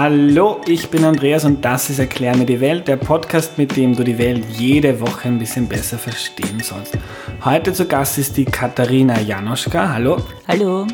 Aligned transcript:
Hallo, 0.00 0.60
ich 0.68 0.90
bin 0.90 1.04
Andreas 1.04 1.44
und 1.44 1.64
das 1.64 1.90
ist 1.90 1.98
Erklär 1.98 2.36
mir 2.36 2.46
die 2.46 2.60
Welt, 2.60 2.86
der 2.86 2.96
Podcast, 2.96 3.58
mit 3.58 3.76
dem 3.76 3.96
du 3.96 4.04
die 4.04 4.16
Welt 4.16 4.44
jede 4.48 5.00
Woche 5.00 5.26
ein 5.26 5.40
bisschen 5.40 5.66
besser 5.66 5.98
verstehen 5.98 6.60
sollst. 6.60 6.96
Heute 7.44 7.72
zu 7.72 7.84
Gast 7.84 8.16
ist 8.16 8.36
die 8.36 8.44
Katharina 8.44 9.18
Janoschka. 9.18 9.92
Hallo. 9.92 10.18
Hallo. 10.46 10.86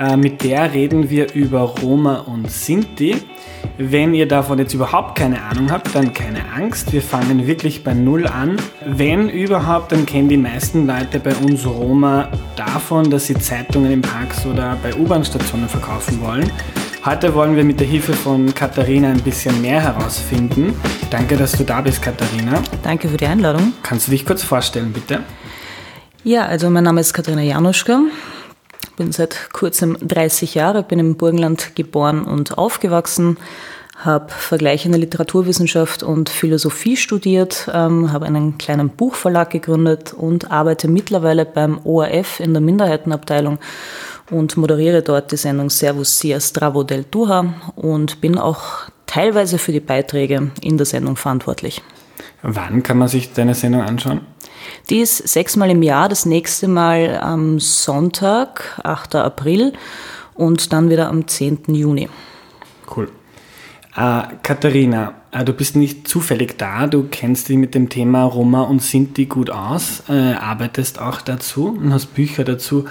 Äh, 0.00 0.16
mit 0.16 0.42
der 0.42 0.72
reden 0.72 1.08
wir 1.08 1.32
über 1.32 1.60
Roma 1.60 2.22
und 2.22 2.50
Sinti. 2.50 3.18
Wenn 3.78 4.14
ihr 4.14 4.26
davon 4.26 4.58
jetzt 4.58 4.74
überhaupt 4.74 5.16
keine 5.16 5.40
Ahnung 5.42 5.70
habt, 5.70 5.94
dann 5.94 6.12
keine 6.12 6.40
Angst. 6.52 6.92
Wir 6.92 7.02
fangen 7.02 7.46
wirklich 7.46 7.84
bei 7.84 7.94
Null 7.94 8.26
an. 8.26 8.56
Wenn 8.84 9.28
überhaupt, 9.28 9.92
dann 9.92 10.06
kennen 10.06 10.28
die 10.28 10.36
meisten 10.36 10.88
Leute 10.88 11.20
bei 11.20 11.36
uns 11.36 11.64
Roma 11.64 12.28
davon, 12.56 13.10
dass 13.10 13.28
sie 13.28 13.34
Zeitungen 13.34 13.92
in 13.92 14.02
Parks 14.02 14.44
oder 14.44 14.76
bei 14.82 14.92
U-Bahn-Stationen 14.92 15.68
verkaufen 15.68 16.20
wollen. 16.20 16.50
Heute 17.02 17.34
wollen 17.34 17.56
wir 17.56 17.64
mit 17.64 17.80
der 17.80 17.86
Hilfe 17.86 18.12
von 18.12 18.54
Katharina 18.54 19.08
ein 19.08 19.22
bisschen 19.22 19.62
mehr 19.62 19.80
herausfinden. 19.80 20.74
Danke, 21.10 21.38
dass 21.38 21.52
du 21.52 21.64
da 21.64 21.80
bist, 21.80 22.02
Katharina. 22.02 22.62
Danke 22.82 23.08
für 23.08 23.16
die 23.16 23.24
Einladung. 23.24 23.72
Kannst 23.82 24.06
du 24.06 24.10
dich 24.10 24.26
kurz 24.26 24.42
vorstellen, 24.42 24.92
bitte? 24.92 25.20
Ja, 26.24 26.44
also 26.44 26.68
mein 26.68 26.84
Name 26.84 27.00
ist 27.00 27.14
Katharina 27.14 27.40
Januschka. 27.40 28.02
Bin 28.98 29.12
seit 29.12 29.50
kurzem 29.54 29.96
30 30.06 30.54
Jahre, 30.54 30.82
bin 30.82 30.98
im 30.98 31.16
Burgenland 31.16 31.74
geboren 31.74 32.22
und 32.22 32.58
aufgewachsen, 32.58 33.38
habe 33.96 34.28
vergleichende 34.28 34.98
Literaturwissenschaft 34.98 36.02
und 36.02 36.28
Philosophie 36.28 36.98
studiert, 36.98 37.70
ähm, 37.72 38.12
habe 38.12 38.26
einen 38.26 38.58
kleinen 38.58 38.90
Buchverlag 38.90 39.48
gegründet 39.48 40.12
und 40.12 40.50
arbeite 40.50 40.86
mittlerweile 40.86 41.46
beim 41.46 41.80
ORF 41.82 42.40
in 42.40 42.52
der 42.52 42.60
Minderheitenabteilung 42.60 43.58
und 44.30 44.56
moderiere 44.56 45.02
dort 45.02 45.32
die 45.32 45.36
Sendung 45.36 45.70
Servus 45.70 46.18
Sia 46.18 46.40
Stravo 46.40 46.84
del 46.84 47.04
Duha 47.10 47.54
und 47.76 48.20
bin 48.20 48.38
auch 48.38 48.62
teilweise 49.06 49.58
für 49.58 49.72
die 49.72 49.80
Beiträge 49.80 50.52
in 50.62 50.76
der 50.76 50.86
Sendung 50.86 51.16
verantwortlich. 51.16 51.82
Wann 52.42 52.82
kann 52.82 52.98
man 52.98 53.08
sich 53.08 53.32
deine 53.32 53.54
Sendung 53.54 53.82
anschauen? 53.82 54.22
Die 54.88 55.00
ist 55.00 55.28
sechsmal 55.28 55.70
im 55.70 55.82
Jahr, 55.82 56.08
das 56.08 56.26
nächste 56.26 56.68
Mal 56.68 57.18
am 57.20 57.58
Sonntag, 57.60 58.80
8. 58.84 59.16
April 59.16 59.72
und 60.34 60.72
dann 60.72 60.90
wieder 60.90 61.08
am 61.08 61.26
10. 61.26 61.62
Juni. 61.68 62.08
Cool. 62.94 63.10
Äh, 63.96 64.22
Katharina, 64.42 65.14
äh, 65.32 65.44
du 65.44 65.52
bist 65.52 65.76
nicht 65.76 66.06
zufällig 66.06 66.56
da, 66.58 66.86
du 66.86 67.08
kennst 67.10 67.48
dich 67.48 67.56
mit 67.56 67.74
dem 67.74 67.88
Thema 67.88 68.24
Roma 68.24 68.62
und 68.62 68.82
Sinti 68.82 69.26
gut 69.26 69.50
aus, 69.50 70.04
äh, 70.08 70.34
arbeitest 70.34 71.00
auch 71.00 71.20
dazu 71.20 71.76
und 71.78 71.92
hast 71.92 72.14
Bücher 72.14 72.44
dazu 72.44 72.86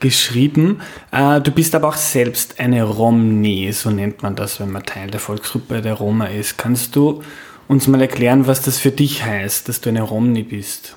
geschrieben. 0.00 0.80
Äh, 1.12 1.40
du 1.40 1.50
bist 1.50 1.74
aber 1.74 1.88
auch 1.88 1.96
selbst 1.96 2.60
eine 2.60 2.82
Romni, 2.84 3.72
so 3.72 3.90
nennt 3.90 4.22
man 4.22 4.36
das, 4.36 4.60
wenn 4.60 4.70
man 4.70 4.84
Teil 4.84 5.10
der 5.10 5.20
Volksgruppe 5.20 5.80
der 5.80 5.94
Roma 5.94 6.26
ist. 6.26 6.58
Kannst 6.58 6.96
du 6.96 7.22
uns 7.68 7.86
mal 7.86 8.00
erklären, 8.00 8.46
was 8.46 8.62
das 8.62 8.78
für 8.78 8.90
dich 8.90 9.24
heißt, 9.24 9.68
dass 9.68 9.80
du 9.80 9.88
eine 9.88 10.02
Romni 10.02 10.42
bist? 10.42 10.96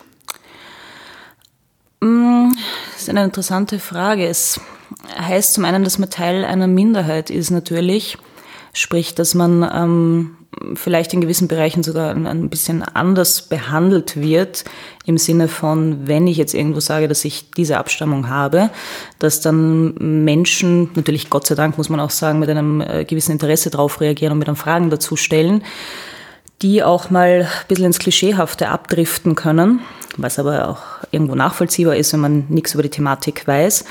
Mm, 2.01 2.49
das 2.91 3.03
ist 3.03 3.09
eine 3.09 3.23
interessante 3.23 3.79
Frage. 3.79 4.27
Es 4.27 4.59
heißt 5.19 5.53
zum 5.53 5.65
einen, 5.65 5.83
dass 5.83 5.97
man 5.97 6.09
Teil 6.09 6.45
einer 6.45 6.67
Minderheit 6.67 7.29
ist 7.29 7.49
natürlich, 7.49 8.17
sprich, 8.77 9.15
dass 9.15 9.35
man 9.35 9.67
ähm, 9.73 10.37
vielleicht 10.75 11.13
in 11.13 11.21
gewissen 11.21 11.47
Bereichen 11.47 11.83
sogar 11.83 12.15
ein 12.15 12.49
bisschen 12.49 12.83
anders 12.83 13.43
behandelt 13.43 14.19
wird, 14.19 14.65
im 15.05 15.17
Sinne 15.17 15.47
von, 15.47 16.07
wenn 16.07 16.27
ich 16.27 16.37
jetzt 16.37 16.53
irgendwo 16.53 16.79
sage, 16.79 17.07
dass 17.07 17.25
ich 17.25 17.51
diese 17.51 17.77
Abstammung 17.77 18.29
habe, 18.29 18.69
dass 19.19 19.41
dann 19.41 19.93
Menschen, 20.23 20.89
natürlich 20.95 21.29
Gott 21.29 21.47
sei 21.47 21.55
Dank 21.55 21.77
muss 21.77 21.89
man 21.89 21.99
auch 21.99 22.09
sagen, 22.09 22.39
mit 22.39 22.49
einem 22.49 22.81
äh, 22.81 23.05
gewissen 23.05 23.33
Interesse 23.33 23.69
darauf 23.69 24.01
reagieren 24.01 24.33
und 24.33 24.39
mir 24.39 24.45
dann 24.45 24.55
Fragen 24.55 24.89
dazu 24.89 25.15
stellen, 25.15 25.63
die 26.61 26.83
auch 26.83 27.09
mal 27.09 27.43
ein 27.43 27.67
bisschen 27.67 27.85
ins 27.85 27.99
Klischeehafte 27.99 28.69
abdriften 28.69 29.35
können, 29.35 29.81
was 30.17 30.39
aber 30.39 30.69
auch 30.69 31.07
irgendwo 31.11 31.35
nachvollziehbar 31.35 31.95
ist, 31.95 32.13
wenn 32.13 32.19
man 32.19 32.45
nichts 32.49 32.73
über 32.73 32.83
die 32.83 32.89
Thematik 32.89 33.47
weiß. 33.47 33.85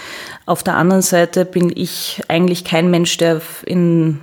Auf 0.47 0.65
der 0.65 0.77
anderen 0.77 1.03
Seite 1.03 1.45
bin 1.45 1.73
ich 1.75 2.23
eigentlich 2.29 2.65
kein 2.65 2.91
Mensch, 2.91 3.17
der 3.19 3.41
in 3.65 4.21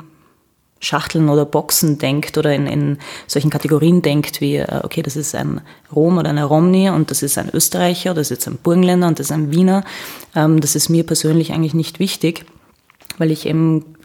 Schachteln 0.84 1.30
oder 1.30 1.46
Boxen 1.46 1.98
denkt 1.98 2.38
oder 2.38 2.54
in, 2.54 2.68
in 2.68 2.98
solchen 3.26 3.50
Kategorien 3.50 4.02
denkt 4.02 4.42
wie, 4.42 4.58
äh, 4.58 4.82
okay, 4.84 5.02
das 5.02 5.16
ist 5.16 5.34
ein 5.34 5.62
Rom 5.96 6.18
oder 6.18 6.30
eine 6.30 6.44
Romni 6.44 6.90
und 6.90 7.10
das 7.10 7.24
ist 7.24 7.38
ein 7.38 7.50
Österreicher, 7.54 8.14
das 8.14 8.28
ist 8.28 8.32
jetzt 8.32 8.48
ein 8.48 8.58
Burgenländer 8.58 9.08
und 9.08 9.18
das 9.18 9.28
ist 9.28 9.32
ein 9.32 9.52
Wiener. 9.52 9.84
Ähm, 10.36 10.60
das 10.60 10.76
ist 10.76 10.90
mir 10.90 11.06
persönlich 11.06 11.54
eigentlich 11.54 11.74
nicht 11.74 12.00
wichtig, 12.00 12.46
weil 13.18 13.32
ich 13.32 13.46
eben 13.46 13.96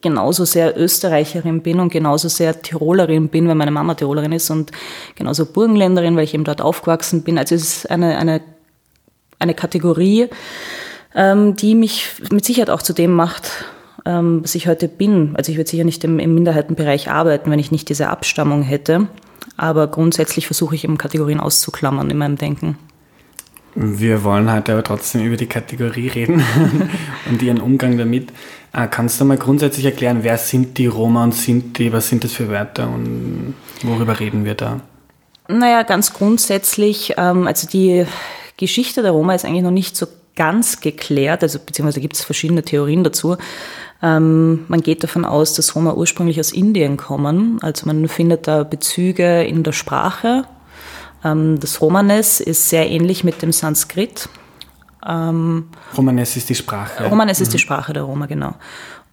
genauso 0.00 0.44
sehr 0.44 0.78
Österreicherin 0.78 1.62
bin 1.62 1.80
und 1.80 1.92
genauso 1.92 2.28
sehr 2.28 2.62
Tirolerin 2.62 3.28
bin, 3.28 3.48
weil 3.48 3.54
meine 3.56 3.70
Mama 3.72 3.94
Tirolerin 3.94 4.32
ist 4.32 4.48
und 4.50 4.70
genauso 5.16 5.46
Burgenländerin, 5.46 6.16
weil 6.16 6.24
ich 6.24 6.34
eben 6.34 6.44
dort 6.44 6.60
aufgewachsen 6.60 7.22
bin. 7.22 7.36
Also 7.36 7.56
es 7.56 7.62
ist 7.62 7.90
eine, 7.90 8.16
eine, 8.16 8.42
eine 9.40 9.54
Kategorie, 9.54 10.28
ähm, 11.16 11.56
die 11.56 11.74
mich 11.74 12.06
mit 12.30 12.44
Sicherheit 12.44 12.70
auch 12.70 12.82
zu 12.82 12.92
dem 12.92 13.12
macht, 13.12 13.50
ähm, 14.04 14.40
was 14.42 14.54
ich 14.54 14.66
heute 14.66 14.88
bin. 14.88 15.34
Also 15.34 15.52
ich 15.52 15.58
würde 15.58 15.70
sicher 15.70 15.84
nicht 15.84 16.04
im, 16.04 16.18
im 16.18 16.34
Minderheitenbereich 16.34 17.10
arbeiten, 17.10 17.50
wenn 17.50 17.58
ich 17.58 17.70
nicht 17.70 17.88
diese 17.88 18.08
Abstammung 18.08 18.62
hätte. 18.62 19.08
Aber 19.56 19.86
grundsätzlich 19.86 20.46
versuche 20.46 20.74
ich 20.74 20.84
eben 20.84 20.98
Kategorien 20.98 21.40
auszuklammern 21.40 22.10
in 22.10 22.18
meinem 22.18 22.36
Denken. 22.36 22.78
Wir 23.74 24.22
wollen 24.22 24.52
heute 24.52 24.72
aber 24.72 24.84
trotzdem 24.84 25.24
über 25.24 25.36
die 25.36 25.46
Kategorie 25.46 26.08
reden 26.08 26.42
und 27.30 27.42
ihren 27.42 27.60
Umgang 27.60 27.96
damit. 27.96 28.30
Äh, 28.74 28.86
kannst 28.88 29.20
du 29.20 29.24
mal 29.24 29.38
grundsätzlich 29.38 29.86
erklären, 29.86 30.18
wer 30.22 30.36
sind 30.36 30.76
die 30.78 30.86
Roma 30.86 31.24
und 31.24 31.34
sind 31.34 31.78
die, 31.78 31.92
was 31.92 32.08
sind 32.08 32.24
das 32.24 32.32
für 32.32 32.48
Wörter 32.48 32.88
und 32.88 33.54
worüber 33.82 34.20
reden 34.20 34.44
wir 34.44 34.54
da? 34.54 34.80
Naja, 35.48 35.82
ganz 35.82 36.12
grundsätzlich, 36.12 37.14
ähm, 37.16 37.46
also 37.46 37.66
die 37.66 38.06
Geschichte 38.58 39.02
der 39.02 39.12
Roma 39.12 39.34
ist 39.34 39.44
eigentlich 39.44 39.62
noch 39.62 39.70
nicht 39.70 39.96
so 39.96 40.06
ganz 40.36 40.80
geklärt, 40.80 41.42
also 41.42 41.58
beziehungsweise 41.58 42.00
gibt 42.00 42.16
es 42.16 42.24
verschiedene 42.24 42.62
Theorien 42.62 43.04
dazu. 43.04 43.36
Ähm, 44.02 44.64
man 44.68 44.80
geht 44.80 45.04
davon 45.04 45.24
aus, 45.24 45.54
dass 45.54 45.76
Roma 45.76 45.92
ursprünglich 45.94 46.40
aus 46.40 46.52
Indien 46.52 46.96
kommen. 46.96 47.58
Also 47.62 47.86
man 47.86 48.08
findet 48.08 48.48
da 48.48 48.64
Bezüge 48.64 49.44
in 49.44 49.62
der 49.62 49.72
Sprache. 49.72 50.44
Ähm, 51.24 51.60
das 51.60 51.80
Romanes 51.80 52.40
ist 52.40 52.68
sehr 52.68 52.90
ähnlich 52.90 53.22
mit 53.22 53.42
dem 53.42 53.52
Sanskrit. 53.52 54.28
Ähm, 55.06 55.68
Romanes 55.96 56.36
ist 56.36 56.48
die 56.48 56.54
Sprache. 56.54 57.08
Romanes 57.08 57.38
mhm. 57.38 57.42
ist 57.44 57.52
die 57.52 57.56
mhm. 57.58 57.60
Sprache 57.60 57.92
der 57.92 58.02
Roma, 58.02 58.26
genau. 58.26 58.54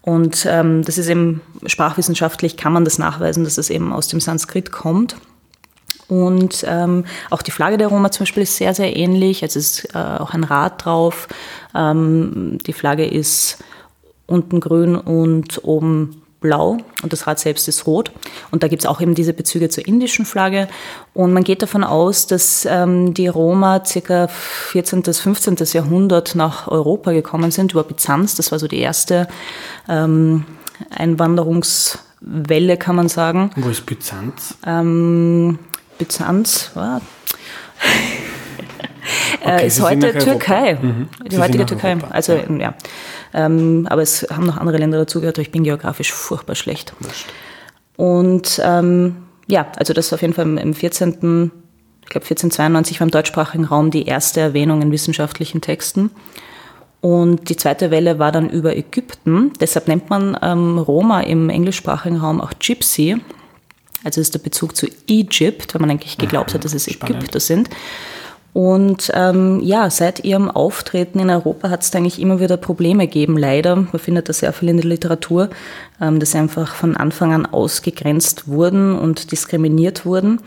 Und 0.01 0.47
ähm, 0.49 0.83
das 0.83 0.97
ist 0.97 1.07
eben 1.07 1.41
sprachwissenschaftlich 1.65 2.57
kann 2.57 2.73
man 2.73 2.85
das 2.85 2.97
nachweisen, 2.97 3.43
dass 3.43 3.57
es 3.57 3.69
eben 3.69 3.93
aus 3.93 4.07
dem 4.07 4.19
Sanskrit 4.19 4.71
kommt. 4.71 5.17
Und 6.07 6.65
ähm, 6.67 7.05
auch 7.29 7.43
die 7.43 7.51
Flagge 7.51 7.77
der 7.77 7.89
Roma 7.89 8.09
zum 8.09 8.23
Beispiel 8.23 8.43
ist 8.43 8.57
sehr, 8.57 8.73
sehr 8.73 8.95
ähnlich. 8.95 9.43
Also 9.43 9.59
es 9.59 9.83
ist 9.83 9.95
äh, 9.95 9.99
auch 9.99 10.33
ein 10.33 10.43
Rad 10.43 10.83
drauf. 10.83 11.27
Ähm, 11.75 12.57
die 12.65 12.73
Flagge 12.73 13.05
ist 13.05 13.59
unten 14.29 14.59
grün 14.59 14.95
und 14.95 15.63
oben 15.63 16.21
blau 16.41 16.77
und 17.03 17.11
das 17.11 17.27
Rad 17.27 17.39
selbst 17.39 17.67
ist 17.67 17.85
rot. 17.85 18.11
Und 18.51 18.63
da 18.63 18.67
gibt 18.67 18.83
es 18.83 18.85
auch 18.85 19.01
eben 19.01 19.15
diese 19.15 19.33
Bezüge 19.33 19.69
zur 19.69 19.85
indischen 19.87 20.25
Flagge. 20.25 20.67
Und 21.13 21.33
man 21.33 21.43
geht 21.43 21.61
davon 21.61 21.83
aus, 21.83 22.27
dass 22.27 22.65
ähm, 22.69 23.13
die 23.13 23.27
Roma 23.27 23.83
circa 23.85 24.27
14. 24.27 25.01
bis 25.01 25.19
15. 25.19 25.57
Jahrhundert 25.73 26.35
nach 26.35 26.67
Europa 26.67 27.11
gekommen 27.11 27.51
sind, 27.51 27.73
über 27.73 27.83
Byzanz. 27.83 28.35
Das 28.35 28.51
war 28.51 28.59
so 28.59 28.67
die 28.67 28.79
erste 28.79 29.27
ähm, 29.87 30.45
Einwanderungswelle, 30.91 32.77
kann 32.77 32.95
man 32.95 33.09
sagen. 33.09 33.51
Wo 33.55 33.69
ist 33.69 33.85
Byzanz? 33.85 34.55
Ähm, 34.65 35.59
Byzanz 35.97 36.71
war. 36.73 37.01
okay, 39.43 39.67
ist 39.67 39.81
heute 39.81 40.17
Türkei, 40.17 40.77
mhm. 40.81 41.09
die 41.25 41.35
Sie 41.35 41.41
heutige 41.41 41.65
Türkei. 41.65 41.91
Europa. 41.95 42.07
Also 42.11 42.33
ja. 42.33 42.55
ja. 42.57 42.73
Ähm, 43.33 43.87
aber 43.89 44.01
es 44.01 44.25
haben 44.29 44.45
noch 44.45 44.57
andere 44.57 44.77
Länder 44.77 44.97
dazugehört, 44.97 45.37
ich 45.37 45.51
bin 45.51 45.63
geografisch 45.63 46.11
furchtbar 46.11 46.55
schlecht. 46.55 46.93
Und 47.95 48.61
ähm, 48.63 49.17
ja, 49.47 49.67
also 49.77 49.93
das 49.93 50.11
war 50.11 50.17
auf 50.17 50.21
jeden 50.21 50.33
Fall 50.33 50.57
im 50.57 50.73
14. 50.73 51.51
Ich 52.03 52.09
glaube 52.09 52.25
1492 52.25 52.99
war 52.99 53.05
im 53.05 53.11
deutschsprachigen 53.11 53.65
Raum 53.65 53.91
die 53.91 54.05
erste 54.05 54.39
Erwähnung 54.39 54.81
in 54.81 54.91
wissenschaftlichen 54.91 55.61
Texten. 55.61 56.11
Und 57.01 57.49
die 57.49 57.55
zweite 57.55 57.91
Welle 57.91 58.19
war 58.19 58.31
dann 58.31 58.49
über 58.49 58.75
Ägypten. 58.75 59.53
Deshalb 59.59 59.87
nennt 59.87 60.09
man 60.09 60.37
ähm, 60.41 60.77
Roma 60.77 61.21
im 61.21 61.49
englischsprachigen 61.49 62.17
Raum 62.17 62.41
auch 62.41 62.51
Gypsy, 62.59 63.17
also 64.03 64.21
ist 64.21 64.33
der 64.33 64.39
Bezug 64.39 64.75
zu 64.75 64.87
Egypt, 65.07 65.73
weil 65.73 65.81
man 65.81 65.91
eigentlich 65.91 66.17
geglaubt 66.17 66.53
hat, 66.53 66.63
dass 66.63 66.73
es 66.73 66.87
Ägypter 66.87 67.39
sind. 67.39 67.69
Und 68.51 69.11
ähm, 69.13 69.59
ja, 69.61 69.89
seit 69.89 70.23
ihrem 70.23 70.49
Auftreten 70.49 71.19
in 71.19 71.29
Europa 71.29 71.69
hat 71.69 71.83
es 71.83 71.93
eigentlich 71.93 72.19
immer 72.19 72.39
wieder 72.39 72.57
Probleme 72.57 73.05
gegeben, 73.05 73.37
leider. 73.37 73.75
Man 73.75 73.99
findet 73.99 74.27
das 74.27 74.39
sehr 74.39 74.53
viel 74.53 74.69
in 74.69 74.77
der 74.77 74.87
Literatur, 74.87 75.49
ähm, 76.01 76.19
dass 76.19 76.31
sie 76.31 76.39
einfach 76.39 76.73
von 76.73 76.97
Anfang 76.97 77.33
an 77.33 77.45
ausgegrenzt 77.45 78.47
wurden 78.47 78.97
und 78.97 79.31
diskriminiert 79.31 80.05
wurden. 80.05 80.41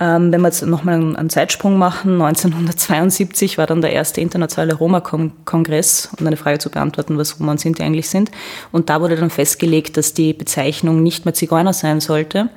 Ähm, 0.00 0.32
wenn 0.32 0.40
wir 0.40 0.48
jetzt 0.48 0.66
nochmal 0.66 0.94
einen, 0.94 1.30
Zeitsprung 1.30 1.78
machen, 1.78 2.20
1972 2.20 3.58
war 3.58 3.66
dann 3.66 3.80
der 3.80 3.92
erste 3.92 4.20
internationale 4.20 4.74
Roma-Kongress, 4.74 6.10
um 6.18 6.26
eine 6.26 6.36
Frage 6.36 6.58
zu 6.58 6.70
beantworten, 6.70 7.16
was 7.16 7.38
Roma 7.38 7.52
und 7.52 7.60
Sinti 7.60 7.82
eigentlich 7.82 8.08
sind. 8.08 8.32
Und 8.72 8.90
da 8.90 9.00
wurde 9.00 9.14
dann 9.14 9.30
festgelegt, 9.30 9.96
dass 9.96 10.12
die 10.12 10.32
Bezeichnung 10.32 11.02
nicht 11.02 11.26
mehr 11.26 11.34
Zigeuner 11.34 11.72
sein 11.72 12.00
sollte, 12.00 12.48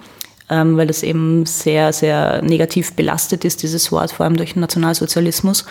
ähm, 0.50 0.78
weil 0.78 0.88
das 0.88 1.04
eben 1.04 1.46
sehr, 1.46 1.94
sehr 1.94 2.42
negativ 2.42 2.94
belastet 2.94 3.46
ist, 3.46 3.64
dieses 3.64 3.92
Wort, 3.92 4.12
vor 4.12 4.26
allem 4.26 4.38
durch 4.38 4.54
den 4.54 4.62
Nationalsozialismus. 4.62 5.66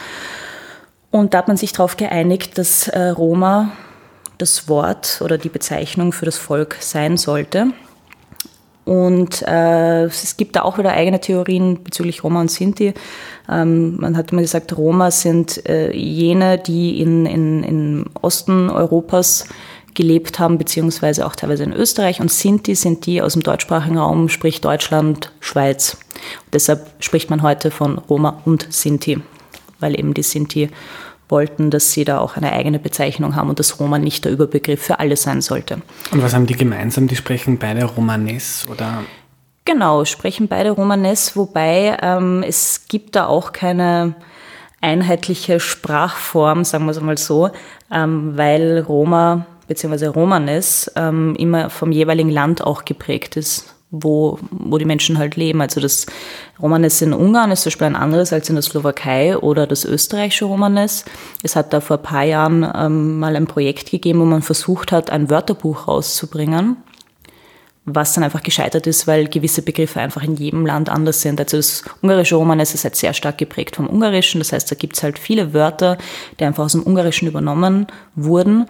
Und 1.10 1.34
da 1.34 1.38
hat 1.38 1.48
man 1.48 1.56
sich 1.56 1.72
darauf 1.72 1.96
geeinigt, 1.96 2.58
dass 2.58 2.88
äh, 2.88 3.08
Roma 3.08 3.72
das 4.38 4.68
Wort 4.68 5.20
oder 5.24 5.38
die 5.38 5.48
Bezeichnung 5.48 6.12
für 6.12 6.26
das 6.26 6.36
Volk 6.36 6.76
sein 6.80 7.16
sollte. 7.16 7.68
Und 8.84 9.42
äh, 9.42 10.04
es 10.04 10.36
gibt 10.36 10.54
da 10.54 10.62
auch 10.62 10.78
wieder 10.78 10.92
eigene 10.92 11.20
Theorien 11.20 11.82
bezüglich 11.82 12.22
Roma 12.22 12.40
und 12.40 12.52
Sinti. 12.52 12.94
Ähm, 13.50 13.96
man 13.96 14.16
hat 14.16 14.30
immer 14.30 14.42
gesagt, 14.42 14.76
Roma 14.76 15.10
sind 15.10 15.66
äh, 15.68 15.92
jene, 15.92 16.56
die 16.56 17.00
in, 17.00 17.26
in, 17.26 17.64
in 17.64 18.04
Osten 18.22 18.70
Europas 18.70 19.48
gelebt 19.96 20.38
haben, 20.38 20.58
beziehungsweise 20.58 21.26
auch 21.26 21.34
teilweise 21.34 21.64
in 21.64 21.72
Österreich. 21.72 22.20
Und 22.20 22.30
Sinti 22.30 22.76
sind 22.76 23.06
die 23.06 23.20
aus 23.20 23.32
dem 23.32 23.42
deutschsprachigen 23.42 23.98
Raum, 23.98 24.28
sprich 24.28 24.60
Deutschland, 24.60 25.32
Schweiz. 25.40 25.96
Und 26.44 26.54
deshalb 26.54 26.86
spricht 27.00 27.30
man 27.30 27.42
heute 27.42 27.72
von 27.72 27.98
Roma 27.98 28.40
und 28.44 28.72
Sinti, 28.72 29.20
weil 29.80 29.98
eben 29.98 30.14
die 30.14 30.22
Sinti 30.22 30.70
wollten, 31.28 31.70
dass 31.70 31.92
sie 31.92 32.04
da 32.04 32.20
auch 32.20 32.36
eine 32.36 32.52
eigene 32.52 32.78
Bezeichnung 32.78 33.34
haben 33.34 33.48
und 33.48 33.58
dass 33.58 33.80
Roma 33.80 33.98
nicht 33.98 34.24
der 34.24 34.30
Überbegriff 34.30 34.80
für 34.80 35.00
alle 35.00 35.16
sein 35.16 35.40
sollte. 35.40 35.82
Und 36.12 36.22
was 36.22 36.34
haben 36.34 36.46
die 36.46 36.54
gemeinsam? 36.54 37.08
Die 37.08 37.16
sprechen 37.16 37.58
beide 37.58 37.84
Romanes 37.84 38.66
oder? 38.70 39.02
Genau, 39.64 40.04
sprechen 40.04 40.46
beide 40.46 40.70
Romanes, 40.70 41.34
wobei 41.34 41.96
ähm, 42.00 42.44
es 42.46 42.86
gibt 42.88 43.16
da 43.16 43.26
auch 43.26 43.52
keine 43.52 44.14
einheitliche 44.80 45.58
Sprachform, 45.58 46.64
sagen 46.64 46.84
wir 46.84 46.92
es 46.92 47.00
mal 47.00 47.18
so, 47.18 47.50
ähm, 47.90 48.36
weil 48.36 48.84
Roma 48.86 49.46
bzw. 49.68 50.06
Romanes 50.06 50.90
ähm, 50.96 51.34
immer 51.36 51.70
vom 51.70 51.92
jeweiligen 51.92 52.30
Land 52.30 52.62
auch 52.64 52.84
geprägt 52.84 53.36
ist 53.36 53.76
wo, 53.90 54.38
wo 54.50 54.78
die 54.78 54.84
Menschen 54.84 55.18
halt 55.18 55.36
leben. 55.36 55.60
Also 55.60 55.80
das 55.80 56.06
Romanes 56.60 57.00
in 57.02 57.12
Ungarn 57.12 57.50
ist 57.50 57.62
zum 57.62 57.70
Beispiel 57.70 57.86
ein 57.86 57.96
anderes 57.96 58.32
als 58.32 58.48
in 58.48 58.56
der 58.56 58.62
Slowakei 58.62 59.36
oder 59.36 59.66
das 59.66 59.84
österreichische 59.84 60.46
Romanes. 60.46 61.04
Es 61.42 61.56
hat 61.56 61.72
da 61.72 61.80
vor 61.80 61.98
ein 61.98 62.02
paar 62.02 62.24
Jahren 62.24 62.68
ähm, 62.74 63.18
mal 63.18 63.36
ein 63.36 63.46
Projekt 63.46 63.90
gegeben, 63.90 64.20
wo 64.20 64.24
man 64.24 64.42
versucht 64.42 64.92
hat, 64.92 65.10
ein 65.10 65.30
Wörterbuch 65.30 65.86
rauszubringen, 65.86 66.76
was 67.84 68.14
dann 68.14 68.24
einfach 68.24 68.42
gescheitert 68.42 68.88
ist, 68.88 69.06
weil 69.06 69.28
gewisse 69.28 69.62
Begriffe 69.62 70.00
einfach 70.00 70.24
in 70.24 70.34
jedem 70.34 70.66
Land 70.66 70.88
anders 70.88 71.22
sind. 71.22 71.38
Also 71.40 71.56
das 71.56 71.84
ungarische 72.02 72.34
Romanes 72.34 72.74
ist 72.74 72.82
halt 72.82 72.96
sehr 72.96 73.14
stark 73.14 73.38
geprägt 73.38 73.76
vom 73.76 73.88
Ungarischen. 73.88 74.40
Das 74.40 74.52
heißt, 74.52 74.68
da 74.68 74.74
gibt 74.74 74.96
es 74.96 75.04
halt 75.04 75.18
viele 75.18 75.54
Wörter, 75.54 75.96
die 76.40 76.44
einfach 76.44 76.64
aus 76.64 76.72
dem 76.72 76.82
Ungarischen 76.82 77.28
übernommen 77.28 77.86
wurden. 78.16 78.66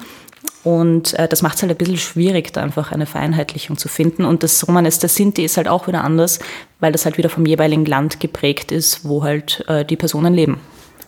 Und 0.66 1.16
äh, 1.16 1.28
das 1.28 1.42
macht 1.42 1.54
es 1.54 1.62
halt 1.62 1.70
ein 1.70 1.78
bisschen 1.78 1.96
schwierig, 1.96 2.52
da 2.52 2.60
einfach 2.60 2.90
eine 2.90 3.06
Vereinheitlichung 3.06 3.78
zu 3.78 3.88
finden. 3.88 4.24
Und 4.24 4.42
das 4.42 4.66
Romanes 4.66 4.98
der 4.98 5.08
Sinti 5.08 5.44
ist 5.44 5.56
halt 5.58 5.68
auch 5.68 5.86
wieder 5.86 6.02
anders, 6.02 6.40
weil 6.80 6.90
das 6.90 7.04
halt 7.04 7.18
wieder 7.18 7.28
vom 7.28 7.46
jeweiligen 7.46 7.86
Land 7.86 8.18
geprägt 8.18 8.72
ist, 8.72 9.04
wo 9.04 9.22
halt 9.22 9.64
äh, 9.68 9.84
die 9.84 9.94
Personen 9.94 10.34
leben. 10.34 10.58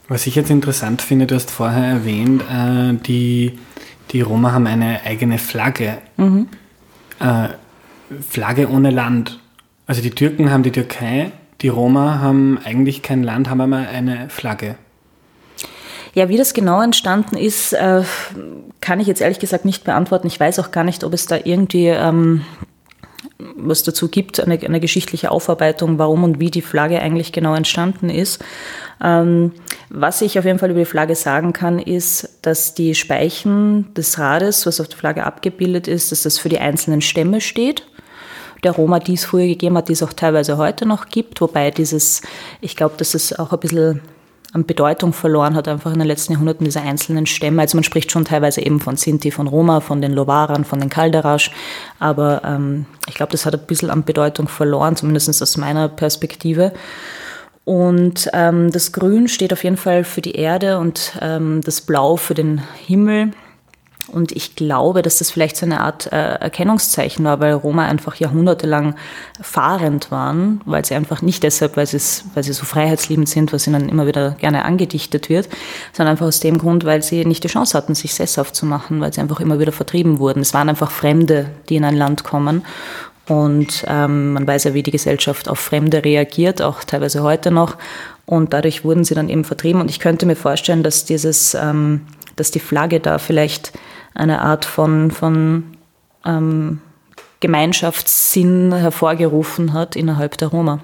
Was 0.06 0.28
ich 0.28 0.36
jetzt 0.36 0.50
interessant 0.50 1.02
finde, 1.02 1.26
du 1.26 1.34
hast 1.34 1.50
vorher 1.50 1.82
erwähnt, 1.82 2.42
äh, 2.42 2.94
die, 3.04 3.58
die 4.12 4.20
Roma 4.20 4.52
haben 4.52 4.68
eine 4.68 5.00
eigene 5.04 5.38
Flagge. 5.38 5.98
Mhm. 6.18 6.46
Äh, 7.18 7.48
Flagge 8.30 8.70
ohne 8.70 8.90
Land. 8.90 9.40
Also 9.88 10.02
die 10.02 10.10
Türken 10.10 10.52
haben 10.52 10.62
die 10.62 10.70
Türkei, 10.70 11.32
die 11.62 11.68
Roma 11.68 12.20
haben 12.20 12.60
eigentlich 12.64 13.02
kein 13.02 13.24
Land, 13.24 13.50
haben 13.50 13.60
aber 13.60 13.88
eine 13.88 14.28
Flagge. 14.28 14.76
Ja, 16.14 16.28
wie 16.28 16.36
das 16.36 16.54
genau 16.54 16.80
entstanden 16.82 17.36
ist, 17.36 17.72
äh, 17.72 18.02
kann 18.80 19.00
ich 19.00 19.06
jetzt 19.06 19.20
ehrlich 19.20 19.38
gesagt 19.38 19.64
nicht 19.64 19.84
beantworten. 19.84 20.26
Ich 20.26 20.40
weiß 20.40 20.58
auch 20.58 20.70
gar 20.70 20.84
nicht, 20.84 21.04
ob 21.04 21.12
es 21.12 21.26
da 21.26 21.36
irgendwie 21.42 21.88
ähm, 21.88 22.44
was 23.56 23.82
dazu 23.82 24.08
gibt, 24.08 24.40
eine, 24.40 24.58
eine, 24.60 24.80
geschichtliche 24.80 25.30
Aufarbeitung, 25.30 25.98
warum 25.98 26.24
und 26.24 26.40
wie 26.40 26.50
die 26.50 26.62
Flagge 26.62 27.00
eigentlich 27.00 27.32
genau 27.32 27.54
entstanden 27.54 28.10
ist. 28.10 28.44
Ähm, 29.02 29.52
was 29.90 30.22
ich 30.22 30.38
auf 30.38 30.44
jeden 30.44 30.58
Fall 30.58 30.70
über 30.70 30.80
die 30.80 30.86
Flagge 30.86 31.14
sagen 31.14 31.52
kann, 31.52 31.78
ist, 31.78 32.38
dass 32.42 32.74
die 32.74 32.94
Speichen 32.94 33.92
des 33.94 34.18
Rades, 34.18 34.66
was 34.66 34.80
auf 34.80 34.88
der 34.88 34.98
Flagge 34.98 35.24
abgebildet 35.24 35.88
ist, 35.88 36.10
dass 36.10 36.22
das 36.22 36.38
für 36.38 36.48
die 36.48 36.58
einzelnen 36.58 37.00
Stämme 37.00 37.40
steht 37.40 37.86
der 38.64 38.72
Roma, 38.72 38.98
die 38.98 39.14
es 39.14 39.24
früher 39.24 39.46
gegeben 39.46 39.76
hat, 39.76 39.88
die 39.88 39.92
es 39.92 40.02
auch 40.02 40.12
teilweise 40.12 40.56
heute 40.56 40.86
noch 40.86 41.08
gibt, 41.08 41.40
wobei 41.40 41.70
dieses, 41.70 42.22
ich 42.60 42.76
glaube, 42.76 42.96
dass 42.96 43.14
es 43.14 43.38
auch 43.38 43.52
ein 43.52 43.60
bisschen 43.60 44.00
an 44.52 44.64
Bedeutung 44.64 45.12
verloren 45.12 45.54
hat, 45.54 45.68
einfach 45.68 45.92
in 45.92 45.98
den 45.98 46.08
letzten 46.08 46.32
Jahrhunderten 46.32 46.64
diese 46.64 46.80
einzelnen 46.80 47.26
Stämme. 47.26 47.62
Also 47.62 47.76
man 47.76 47.84
spricht 47.84 48.10
schon 48.10 48.24
teilweise 48.24 48.62
eben 48.62 48.80
von 48.80 48.96
Sinti, 48.96 49.30
von 49.30 49.46
Roma, 49.46 49.80
von 49.80 50.00
den 50.00 50.12
Lovarern, 50.12 50.64
von 50.64 50.80
den 50.80 50.88
Kalderasch, 50.88 51.50
aber 51.98 52.42
ähm, 52.44 52.86
ich 53.08 53.14
glaube, 53.14 53.32
das 53.32 53.44
hat 53.44 53.54
ein 53.54 53.66
bisschen 53.66 53.90
an 53.90 54.04
Bedeutung 54.04 54.48
verloren, 54.48 54.96
zumindest 54.96 55.42
aus 55.42 55.56
meiner 55.56 55.88
Perspektive. 55.88 56.72
Und 57.64 58.30
ähm, 58.32 58.72
das 58.72 58.92
Grün 58.92 59.28
steht 59.28 59.52
auf 59.52 59.62
jeden 59.62 59.76
Fall 59.76 60.02
für 60.02 60.22
die 60.22 60.36
Erde 60.36 60.78
und 60.78 61.18
ähm, 61.20 61.60
das 61.62 61.82
Blau 61.82 62.16
für 62.16 62.32
den 62.32 62.62
Himmel. 62.86 63.32
Und 64.10 64.32
ich 64.32 64.56
glaube, 64.56 65.02
dass 65.02 65.18
das 65.18 65.30
vielleicht 65.30 65.56
so 65.56 65.66
eine 65.66 65.80
Art 65.80 66.10
äh, 66.12 66.34
Erkennungszeichen 66.34 67.24
war, 67.24 67.40
weil 67.40 67.52
Roma 67.52 67.84
einfach 67.86 68.16
jahrhundertelang 68.16 68.94
fahrend 69.40 70.10
waren, 70.10 70.60
weil 70.64 70.84
sie 70.84 70.94
einfach 70.94 71.20
nicht 71.22 71.42
deshalb, 71.42 71.76
weil, 71.76 71.86
weil 71.86 72.42
sie 72.42 72.52
so 72.52 72.64
freiheitsliebend 72.64 73.28
sind, 73.28 73.52
was 73.52 73.66
ihnen 73.66 73.88
immer 73.88 74.06
wieder 74.06 74.32
gerne 74.32 74.64
angedichtet 74.64 75.28
wird, 75.28 75.48
sondern 75.92 76.12
einfach 76.12 76.26
aus 76.26 76.40
dem 76.40 76.58
Grund, 76.58 76.84
weil 76.84 77.02
sie 77.02 77.24
nicht 77.24 77.44
die 77.44 77.48
Chance 77.48 77.76
hatten, 77.76 77.94
sich 77.94 78.14
sesshaft 78.14 78.56
zu 78.56 78.66
machen, 78.66 79.00
weil 79.00 79.12
sie 79.12 79.20
einfach 79.20 79.40
immer 79.40 79.58
wieder 79.58 79.72
vertrieben 79.72 80.18
wurden. 80.18 80.40
Es 80.40 80.54
waren 80.54 80.68
einfach 80.68 80.90
Fremde, 80.90 81.50
die 81.68 81.76
in 81.76 81.84
ein 81.84 81.96
Land 81.96 82.24
kommen. 82.24 82.62
Und 83.28 83.84
ähm, 83.86 84.32
man 84.32 84.46
weiß 84.46 84.64
ja, 84.64 84.74
wie 84.74 84.82
die 84.82 84.90
Gesellschaft 84.90 85.48
auf 85.48 85.58
Fremde 85.58 86.02
reagiert, 86.02 86.62
auch 86.62 86.82
teilweise 86.82 87.22
heute 87.22 87.50
noch. 87.50 87.76
Und 88.24 88.54
dadurch 88.54 88.84
wurden 88.84 89.04
sie 89.04 89.14
dann 89.14 89.28
eben 89.28 89.44
vertrieben. 89.44 89.80
Und 89.80 89.90
ich 89.90 90.00
könnte 90.00 90.24
mir 90.24 90.36
vorstellen, 90.36 90.82
dass 90.82 91.04
dieses, 91.04 91.54
ähm, 91.54 92.06
dass 92.36 92.50
die 92.50 92.60
Flagge 92.60 93.00
da 93.00 93.18
vielleicht 93.18 93.72
eine 94.18 94.42
Art 94.42 94.64
von, 94.64 95.10
von 95.10 95.64
ähm, 96.24 96.80
Gemeinschaftssinn 97.40 98.74
hervorgerufen 98.74 99.72
hat 99.72 99.96
innerhalb 99.96 100.36
der 100.38 100.48
Roma. 100.48 100.80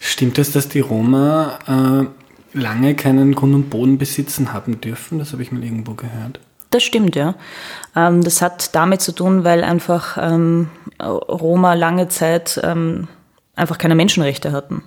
Stimmt 0.00 0.38
es, 0.38 0.52
dass 0.52 0.68
die 0.68 0.80
Roma 0.80 1.58
äh, 1.66 2.58
lange 2.58 2.94
keinen 2.94 3.34
Grund 3.34 3.54
und 3.54 3.70
Boden 3.70 3.98
besitzen 3.98 4.52
haben 4.52 4.80
dürfen? 4.80 5.18
Das 5.18 5.32
habe 5.32 5.42
ich 5.42 5.52
mal 5.52 5.62
irgendwo 5.62 5.94
gehört. 5.94 6.40
Das 6.70 6.82
stimmt, 6.82 7.16
ja. 7.16 7.34
Ähm, 7.94 8.22
das 8.22 8.40
hat 8.40 8.74
damit 8.74 9.02
zu 9.02 9.12
tun, 9.12 9.44
weil 9.44 9.62
einfach 9.62 10.16
ähm, 10.20 10.70
Roma 11.02 11.74
lange 11.74 12.08
Zeit 12.08 12.60
ähm, 12.62 13.08
einfach 13.56 13.76
keine 13.76 13.94
Menschenrechte 13.94 14.52
hatten. 14.52 14.82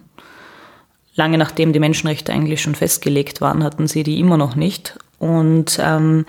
Lange 1.16 1.38
nachdem 1.38 1.74
die 1.74 1.80
Menschenrechte 1.80 2.34
eigentlich 2.34 2.62
schon 2.62 2.74
festgelegt 2.74 3.40
waren, 3.40 3.64
hatten 3.64 3.88
sie 3.88 4.02
die 4.04 4.20
immer 4.20 4.38
noch 4.38 4.56
nicht. 4.56 4.98
Und 5.24 5.80
ähm, 5.82 6.26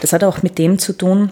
das 0.00 0.12
hat 0.12 0.24
auch 0.24 0.42
mit 0.42 0.58
dem 0.58 0.78
zu 0.78 0.92
tun, 0.94 1.30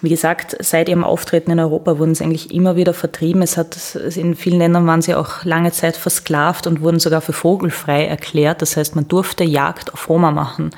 wie 0.00 0.10
gesagt, 0.10 0.56
seit 0.60 0.88
ihrem 0.88 1.02
Auftreten 1.02 1.50
in 1.50 1.58
Europa 1.58 1.98
wurden 1.98 2.14
sie 2.14 2.22
eigentlich 2.22 2.54
immer 2.54 2.76
wieder 2.76 2.94
vertrieben. 2.94 3.42
Es 3.42 3.56
hat, 3.56 3.96
in 4.14 4.36
vielen 4.36 4.58
Ländern 4.58 4.86
waren 4.86 5.02
sie 5.02 5.14
auch 5.14 5.44
lange 5.44 5.72
Zeit 5.72 5.96
versklavt 5.96 6.66
und 6.66 6.82
wurden 6.82 7.00
sogar 7.00 7.20
für 7.20 7.32
vogelfrei 7.32 8.06
erklärt. 8.06 8.62
Das 8.62 8.76
heißt, 8.76 8.94
man 8.94 9.08
durfte 9.08 9.44
Jagd 9.44 9.92
auf 9.92 10.08
Roma 10.08 10.30
machen. 10.30 10.70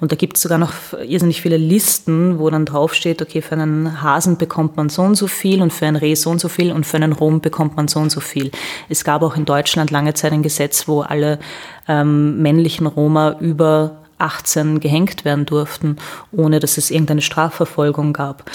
Und 0.00 0.12
da 0.12 0.16
gibt 0.16 0.36
es 0.36 0.42
sogar 0.42 0.58
noch 0.58 0.72
irrsinnig 1.06 1.42
viele 1.42 1.58
Listen, 1.58 2.38
wo 2.38 2.48
dann 2.50 2.64
draufsteht, 2.64 3.22
okay, 3.22 3.42
für 3.42 3.52
einen 3.52 4.02
Hasen 4.02 4.36
bekommt 4.36 4.76
man 4.76 4.88
so 4.88 5.02
und 5.02 5.14
so 5.14 5.26
viel 5.26 5.62
und 5.62 5.72
für 5.72 5.86
ein 5.86 5.96
Reh 5.96 6.14
so 6.14 6.30
und 6.30 6.40
so 6.40 6.48
viel 6.48 6.72
und 6.72 6.86
für 6.86 6.96
einen 6.96 7.12
Rom 7.12 7.40
bekommt 7.40 7.76
man 7.76 7.86
so 7.86 8.00
und 8.00 8.10
so 8.10 8.20
viel. 8.20 8.50
Es 8.88 9.04
gab 9.04 9.22
auch 9.22 9.36
in 9.36 9.44
Deutschland 9.44 9.90
lange 9.90 10.14
Zeit 10.14 10.32
ein 10.32 10.42
Gesetz, 10.42 10.88
wo 10.88 11.02
alle 11.02 11.38
ähm, 11.86 12.40
männlichen 12.40 12.86
Roma 12.86 13.36
über 13.40 13.99
18 14.20 14.80
gehängt 14.80 15.24
werden 15.24 15.46
durften, 15.46 15.96
ohne 16.32 16.60
dass 16.60 16.78
es 16.78 16.90
irgendeine 16.90 17.22
Strafverfolgung 17.22 18.12
gab. 18.12 18.50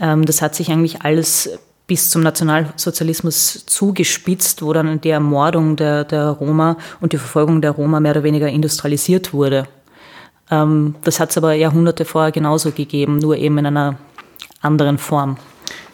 Ähm, 0.00 0.24
das 0.24 0.42
hat 0.42 0.54
sich 0.54 0.70
eigentlich 0.70 1.02
alles 1.02 1.58
bis 1.86 2.10
zum 2.10 2.22
Nationalsozialismus 2.22 3.64
zugespitzt, 3.66 4.62
wo 4.62 4.72
dann 4.72 5.00
die 5.00 5.10
Ermordung 5.10 5.76
der, 5.76 6.04
der 6.04 6.30
Roma 6.30 6.76
und 7.00 7.12
die 7.12 7.18
Verfolgung 7.18 7.62
der 7.62 7.72
Roma 7.72 8.00
mehr 8.00 8.10
oder 8.12 8.24
weniger 8.24 8.48
industrialisiert 8.48 9.32
wurde. 9.32 9.68
Ähm, 10.50 10.96
das 11.04 11.20
hat 11.20 11.30
es 11.30 11.38
aber 11.38 11.52
Jahrhunderte 11.54 12.04
vorher 12.04 12.32
genauso 12.32 12.72
gegeben, 12.72 13.18
nur 13.18 13.36
eben 13.36 13.58
in 13.58 13.66
einer 13.66 13.96
anderen 14.60 14.98
Form. 14.98 15.36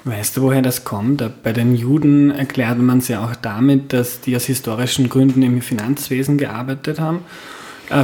Weißt 0.04 0.36
du, 0.36 0.42
woher 0.42 0.62
das 0.62 0.82
kommt? 0.82 1.22
Bei 1.44 1.52
den 1.52 1.76
Juden 1.76 2.32
erklärt 2.32 2.78
man 2.78 2.98
es 2.98 3.08
ja 3.08 3.24
auch 3.24 3.36
damit, 3.36 3.92
dass 3.92 4.20
die 4.20 4.34
aus 4.34 4.44
historischen 4.46 5.08
Gründen 5.08 5.42
im 5.42 5.60
Finanzwesen 5.62 6.38
gearbeitet 6.38 6.98
haben 6.98 7.20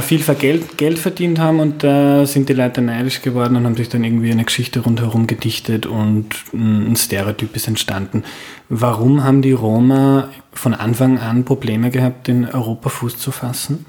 viel 0.01 0.19
Geld, 0.35 0.77
Geld 0.77 0.99
verdient 0.99 1.39
haben 1.39 1.59
und 1.59 1.83
da 1.83 2.25
sind 2.25 2.47
die 2.47 2.53
Leute 2.53 2.81
neidisch 2.81 3.21
geworden 3.21 3.55
und 3.55 3.65
haben 3.65 3.75
sich 3.75 3.89
dann 3.89 4.03
irgendwie 4.03 4.31
eine 4.31 4.43
Geschichte 4.43 4.81
rundherum 4.81 5.25
gedichtet 5.25 5.85
und 5.85 6.27
ein 6.53 6.95
Stereotyp 6.95 7.55
ist 7.55 7.67
entstanden. 7.67 8.23
Warum 8.69 9.23
haben 9.23 9.41
die 9.41 9.51
Roma 9.51 10.29
von 10.53 10.73
Anfang 10.75 11.17
an 11.17 11.43
Probleme 11.43 11.89
gehabt, 11.89 12.29
in 12.29 12.45
Europa 12.45 12.89
Fuß 12.89 13.17
zu 13.17 13.31
fassen? 13.31 13.85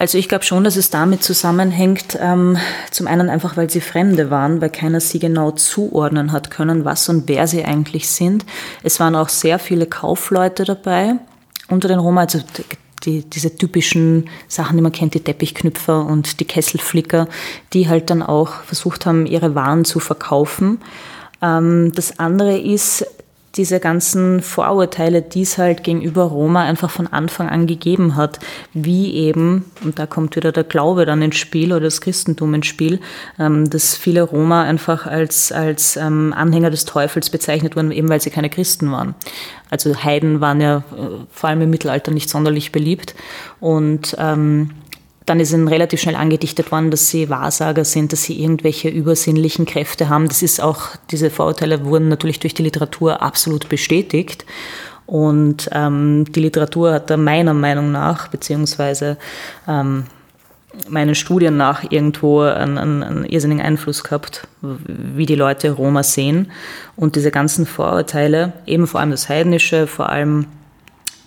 Also 0.00 0.16
ich 0.16 0.30
glaube 0.30 0.44
schon, 0.44 0.64
dass 0.64 0.76
es 0.76 0.88
damit 0.88 1.22
zusammenhängt, 1.22 2.18
ähm, 2.18 2.56
zum 2.90 3.06
einen 3.06 3.28
einfach, 3.28 3.58
weil 3.58 3.68
sie 3.68 3.82
Fremde 3.82 4.30
waren, 4.30 4.62
weil 4.62 4.70
keiner 4.70 4.98
sie 4.98 5.18
genau 5.18 5.50
zuordnen 5.50 6.32
hat 6.32 6.50
können, 6.50 6.86
was 6.86 7.06
und 7.10 7.28
wer 7.28 7.46
sie 7.46 7.66
eigentlich 7.66 8.08
sind. 8.08 8.46
Es 8.82 8.98
waren 8.98 9.14
auch 9.14 9.28
sehr 9.28 9.58
viele 9.58 9.84
Kaufleute 9.84 10.64
dabei 10.64 11.16
unter 11.68 11.86
den 11.86 11.98
Roma, 11.98 12.22
also 12.22 12.40
die, 13.04 13.22
diese 13.22 13.56
typischen 13.56 14.28
Sachen, 14.48 14.76
die 14.76 14.82
man 14.82 14.92
kennt, 14.92 15.14
die 15.14 15.20
Teppichknüpfer 15.20 16.04
und 16.04 16.40
die 16.40 16.44
Kesselflicker, 16.44 17.28
die 17.72 17.88
halt 17.88 18.10
dann 18.10 18.22
auch 18.22 18.62
versucht 18.62 19.06
haben, 19.06 19.26
ihre 19.26 19.54
Waren 19.54 19.84
zu 19.84 20.00
verkaufen. 20.00 20.80
Ähm, 21.42 21.92
das 21.94 22.18
andere 22.18 22.58
ist, 22.58 23.06
diese 23.56 23.80
ganzen 23.80 24.42
Vorurteile, 24.42 25.22
die 25.22 25.42
es 25.42 25.58
halt 25.58 25.82
gegenüber 25.82 26.24
Roma 26.24 26.62
einfach 26.62 26.90
von 26.90 27.08
Anfang 27.08 27.48
an 27.48 27.66
gegeben 27.66 28.14
hat, 28.14 28.38
wie 28.72 29.14
eben, 29.14 29.64
und 29.82 29.98
da 29.98 30.06
kommt 30.06 30.36
wieder 30.36 30.52
der 30.52 30.64
Glaube 30.64 31.04
dann 31.04 31.20
ins 31.20 31.36
Spiel 31.36 31.72
oder 31.72 31.82
das 31.82 32.00
Christentum 32.00 32.54
ins 32.54 32.66
Spiel, 32.66 33.00
ähm, 33.38 33.68
dass 33.68 33.96
viele 33.96 34.22
Roma 34.22 34.62
einfach 34.62 35.06
als, 35.06 35.50
als 35.50 35.96
ähm, 35.96 36.32
Anhänger 36.36 36.70
des 36.70 36.84
Teufels 36.84 37.30
bezeichnet 37.30 37.74
wurden, 37.74 37.90
eben 37.90 38.08
weil 38.08 38.20
sie 38.20 38.30
keine 38.30 38.50
Christen 38.50 38.92
waren. 38.92 39.14
Also 39.68 39.96
Heiden 39.96 40.40
waren 40.40 40.60
ja 40.60 40.78
äh, 40.78 41.24
vor 41.30 41.50
allem 41.50 41.62
im 41.62 41.70
Mittelalter 41.70 42.12
nicht 42.12 42.30
sonderlich 42.30 42.70
beliebt 42.70 43.14
und 43.58 44.16
ähm, 44.18 44.70
dann 45.26 45.40
ist 45.40 45.52
ihnen 45.52 45.68
relativ 45.68 46.00
schnell 46.00 46.16
angedichtet 46.16 46.72
worden, 46.72 46.90
dass 46.90 47.08
sie 47.08 47.28
Wahrsager 47.28 47.84
sind, 47.84 48.12
dass 48.12 48.24
sie 48.24 48.40
irgendwelche 48.42 48.88
übersinnlichen 48.88 49.66
Kräfte 49.66 50.08
haben. 50.08 50.28
Das 50.28 50.42
ist 50.42 50.60
auch, 50.60 50.88
diese 51.10 51.30
Vorurteile 51.30 51.84
wurden 51.84 52.08
natürlich 52.08 52.40
durch 52.40 52.54
die 52.54 52.62
Literatur 52.62 53.22
absolut 53.22 53.68
bestätigt. 53.68 54.44
Und 55.06 55.68
ähm, 55.72 56.24
die 56.30 56.40
Literatur 56.40 56.92
hat 56.94 57.10
da 57.10 57.16
meiner 57.16 57.54
Meinung 57.54 57.90
nach, 57.90 58.28
beziehungsweise 58.28 59.18
ähm, 59.66 60.04
meinen 60.88 61.14
Studien 61.14 61.56
nach 61.56 61.90
irgendwo 61.90 62.42
einen, 62.42 62.78
einen, 62.78 63.02
einen 63.02 63.24
irrsinnigen 63.24 63.64
Einfluss 63.64 64.04
gehabt, 64.04 64.46
wie 64.60 65.26
die 65.26 65.34
Leute 65.34 65.72
Roma 65.72 66.02
sehen. 66.02 66.52
Und 66.96 67.16
diese 67.16 67.30
ganzen 67.30 67.66
Vorurteile, 67.66 68.52
eben 68.66 68.86
vor 68.86 69.00
allem 69.00 69.10
das 69.10 69.28
Heidnische, 69.28 69.86
vor 69.86 70.08
allem 70.08 70.46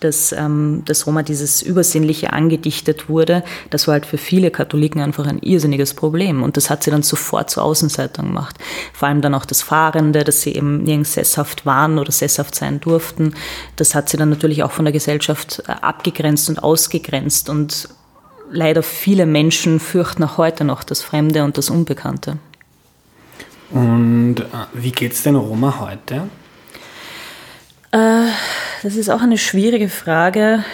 dass, 0.04 0.32
ähm, 0.32 0.82
dass 0.84 1.06
Roma 1.06 1.22
dieses 1.22 1.62
Übersinnliche 1.62 2.32
angedichtet 2.32 3.08
wurde, 3.08 3.42
das 3.70 3.86
war 3.88 3.94
halt 3.94 4.06
für 4.06 4.18
viele 4.18 4.50
Katholiken 4.50 5.00
einfach 5.00 5.26
ein 5.26 5.38
irrsinniges 5.38 5.94
Problem. 5.94 6.42
Und 6.42 6.56
das 6.56 6.70
hat 6.70 6.82
sie 6.82 6.90
dann 6.90 7.02
sofort 7.02 7.50
zur 7.50 7.64
Außenseiter 7.64 8.22
gemacht. 8.22 8.56
Vor 8.92 9.08
allem 9.08 9.22
dann 9.22 9.34
auch 9.34 9.46
das 9.46 9.62
Fahrende, 9.62 10.22
dass 10.22 10.42
sie 10.42 10.54
eben 10.54 10.84
nirgends 10.84 11.14
sesshaft 11.14 11.64
waren 11.64 11.98
oder 11.98 12.12
sesshaft 12.12 12.54
sein 12.54 12.80
durften. 12.80 13.34
Das 13.76 13.94
hat 13.94 14.08
sie 14.08 14.16
dann 14.16 14.28
natürlich 14.28 14.62
auch 14.62 14.72
von 14.72 14.84
der 14.84 14.92
Gesellschaft 14.92 15.62
äh, 15.66 15.72
abgegrenzt 15.72 16.48
und 16.50 16.62
ausgegrenzt. 16.62 17.48
Und 17.48 17.88
leider 18.50 18.82
viele 18.82 19.26
Menschen 19.26 19.80
fürchten 19.80 20.22
auch 20.22 20.36
heute 20.36 20.64
noch 20.64 20.84
das 20.84 21.02
Fremde 21.02 21.44
und 21.44 21.56
das 21.56 21.70
Unbekannte. 21.70 22.38
Und 23.70 24.36
äh, 24.36 24.44
wie 24.74 24.92
geht 24.92 25.12
es 25.14 25.22
denn 25.22 25.34
Roma 25.34 25.80
heute? 25.80 26.28
Äh, 27.94 28.26
das 28.82 28.96
ist 28.96 29.08
auch 29.08 29.22
eine 29.22 29.38
schwierige 29.38 29.88
Frage, 29.88 30.64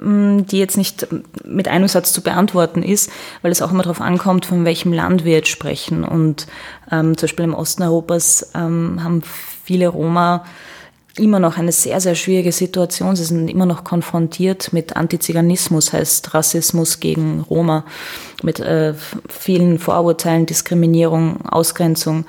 mm, 0.00 0.46
die 0.46 0.58
jetzt 0.58 0.78
nicht 0.78 1.06
mit 1.44 1.68
einem 1.68 1.86
Satz 1.86 2.14
zu 2.14 2.22
beantworten 2.22 2.82
ist, 2.82 3.10
weil 3.42 3.52
es 3.52 3.60
auch 3.60 3.70
immer 3.70 3.82
darauf 3.82 4.00
ankommt, 4.00 4.46
von 4.46 4.64
welchem 4.64 4.92
Land 4.94 5.26
wir 5.26 5.34
jetzt 5.34 5.50
sprechen. 5.50 6.04
Und 6.04 6.46
ähm, 6.90 7.16
zum 7.18 7.26
Beispiel 7.26 7.44
im 7.44 7.54
Osten 7.54 7.82
Europas 7.82 8.52
ähm, 8.54 9.04
haben 9.04 9.22
viele 9.64 9.88
Roma 9.88 10.44
immer 11.18 11.40
noch 11.40 11.58
eine 11.58 11.72
sehr, 11.72 12.00
sehr 12.00 12.14
schwierige 12.14 12.52
Situation. 12.52 13.14
Sie 13.14 13.24
sind 13.24 13.48
immer 13.48 13.66
noch 13.66 13.84
konfrontiert 13.84 14.72
mit 14.72 14.96
Antiziganismus, 14.96 15.92
heißt 15.92 16.32
Rassismus 16.32 17.00
gegen 17.00 17.40
Roma, 17.40 17.84
mit 18.42 18.60
äh, 18.60 18.94
vielen 19.28 19.78
Vorurteilen, 19.78 20.46
Diskriminierung, 20.46 21.44
Ausgrenzung 21.46 22.24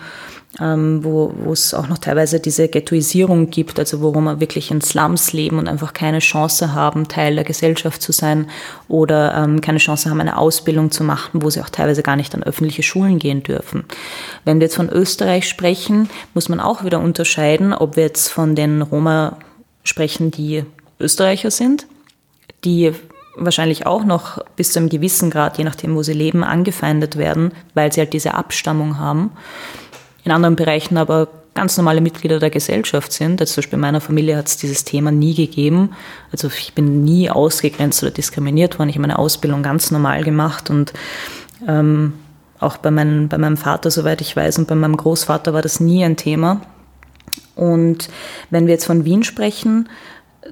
ähm, 0.59 1.03
wo, 1.03 1.31
wo 1.43 1.53
es 1.53 1.73
auch 1.73 1.87
noch 1.87 1.99
teilweise 1.99 2.39
diese 2.39 2.67
Ghettoisierung 2.67 3.49
gibt, 3.51 3.77
also 3.77 4.01
wo 4.01 4.11
man 4.19 4.39
wirklich 4.39 4.71
in 4.71 4.81
Slums 4.81 5.31
leben 5.31 5.59
und 5.59 5.67
einfach 5.67 5.93
keine 5.93 6.19
Chance 6.19 6.73
haben, 6.73 7.07
Teil 7.07 7.35
der 7.35 7.43
Gesellschaft 7.43 8.01
zu 8.01 8.11
sein 8.11 8.47
oder 8.87 9.35
ähm, 9.35 9.61
keine 9.61 9.77
Chance 9.77 10.09
haben, 10.09 10.19
eine 10.19 10.37
Ausbildung 10.37 10.89
zu 10.89 11.03
machen, 11.03 11.43
wo 11.43 11.49
sie 11.49 11.61
auch 11.61 11.69
teilweise 11.69 12.01
gar 12.01 12.15
nicht 12.15 12.33
an 12.33 12.43
öffentliche 12.43 12.83
Schulen 12.83 13.19
gehen 13.19 13.43
dürfen. 13.43 13.85
Wenn 14.43 14.59
wir 14.59 14.65
jetzt 14.65 14.75
von 14.75 14.89
Österreich 14.89 15.47
sprechen, 15.47 16.09
muss 16.33 16.49
man 16.49 16.59
auch 16.59 16.83
wieder 16.83 16.99
unterscheiden, 16.99 17.71
ob 17.73 17.95
wir 17.95 18.03
jetzt 18.03 18.29
von 18.29 18.55
den 18.55 18.81
Roma 18.81 19.37
sprechen, 19.83 20.31
die 20.31 20.65
Österreicher 20.99 21.51
sind, 21.51 21.85
die 22.65 22.91
wahrscheinlich 23.37 23.85
auch 23.85 24.03
noch 24.03 24.43
bis 24.55 24.73
zu 24.73 24.79
einem 24.79 24.89
gewissen 24.89 25.29
Grad, 25.29 25.59
je 25.59 25.63
nachdem, 25.63 25.95
wo 25.95 26.03
sie 26.03 26.13
leben, 26.13 26.43
angefeindet 26.43 27.17
werden, 27.17 27.51
weil 27.75 27.93
sie 27.93 28.01
halt 28.01 28.13
diese 28.13 28.33
Abstammung 28.33 28.97
haben 28.97 29.31
in 30.23 30.31
anderen 30.31 30.55
Bereichen 30.55 30.97
aber 30.97 31.27
ganz 31.55 31.77
normale 31.77 32.01
Mitglieder 32.01 32.39
der 32.39 32.49
Gesellschaft 32.49 33.11
sind. 33.11 33.41
Also 33.41 33.55
zum 33.55 33.61
Beispiel 33.61 33.77
in 33.77 33.81
meiner 33.81 34.01
Familie 34.01 34.37
hat 34.37 34.47
es 34.47 34.57
dieses 34.57 34.83
Thema 34.83 35.11
nie 35.11 35.33
gegeben. 35.33 35.91
Also 36.31 36.47
ich 36.47 36.73
bin 36.73 37.03
nie 37.03 37.29
ausgegrenzt 37.29 38.01
oder 38.03 38.11
diskriminiert 38.11 38.79
worden. 38.79 38.89
Ich 38.89 38.95
habe 38.95 39.01
meine 39.01 39.19
Ausbildung 39.19 39.63
ganz 39.63 39.91
normal 39.91 40.23
gemacht 40.23 40.69
und 40.69 40.93
ähm, 41.67 42.13
auch 42.59 42.77
bei, 42.77 42.91
mein, 42.91 43.29
bei 43.29 43.37
meinem 43.37 43.57
Vater, 43.57 43.91
soweit 43.91 44.21
ich 44.21 44.35
weiß, 44.35 44.57
und 44.57 44.67
bei 44.67 44.75
meinem 44.75 44.97
Großvater 44.97 45.53
war 45.53 45.61
das 45.61 45.79
nie 45.79 46.03
ein 46.03 46.17
Thema. 46.17 46.61
Und 47.55 48.09
wenn 48.49 48.67
wir 48.67 48.73
jetzt 48.73 48.85
von 48.85 49.05
Wien 49.05 49.23
sprechen, 49.23 49.89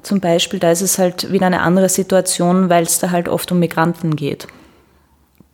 zum 0.02 0.20
Beispiel, 0.20 0.58
da 0.58 0.70
ist 0.70 0.82
es 0.82 0.98
halt 0.98 1.32
wieder 1.32 1.46
eine 1.46 1.60
andere 1.60 1.88
Situation, 1.88 2.68
weil 2.68 2.84
es 2.84 2.98
da 2.98 3.10
halt 3.10 3.28
oft 3.28 3.50
um 3.50 3.58
Migranten 3.58 4.16
geht 4.16 4.46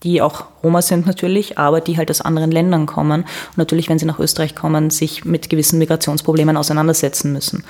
die 0.04 0.20
auch 0.20 0.44
Roma 0.62 0.82
sind 0.82 1.06
natürlich, 1.06 1.58
aber 1.58 1.80
die 1.80 1.96
halt 1.96 2.10
aus 2.10 2.20
anderen 2.20 2.50
Ländern 2.50 2.86
kommen 2.86 3.22
und 3.22 3.58
natürlich, 3.58 3.88
wenn 3.88 3.98
sie 3.98 4.06
nach 4.06 4.18
Österreich 4.18 4.54
kommen, 4.54 4.90
sich 4.90 5.24
mit 5.24 5.50
gewissen 5.50 5.78
Migrationsproblemen 5.78 6.56
auseinandersetzen 6.56 7.32
müssen. 7.32 7.64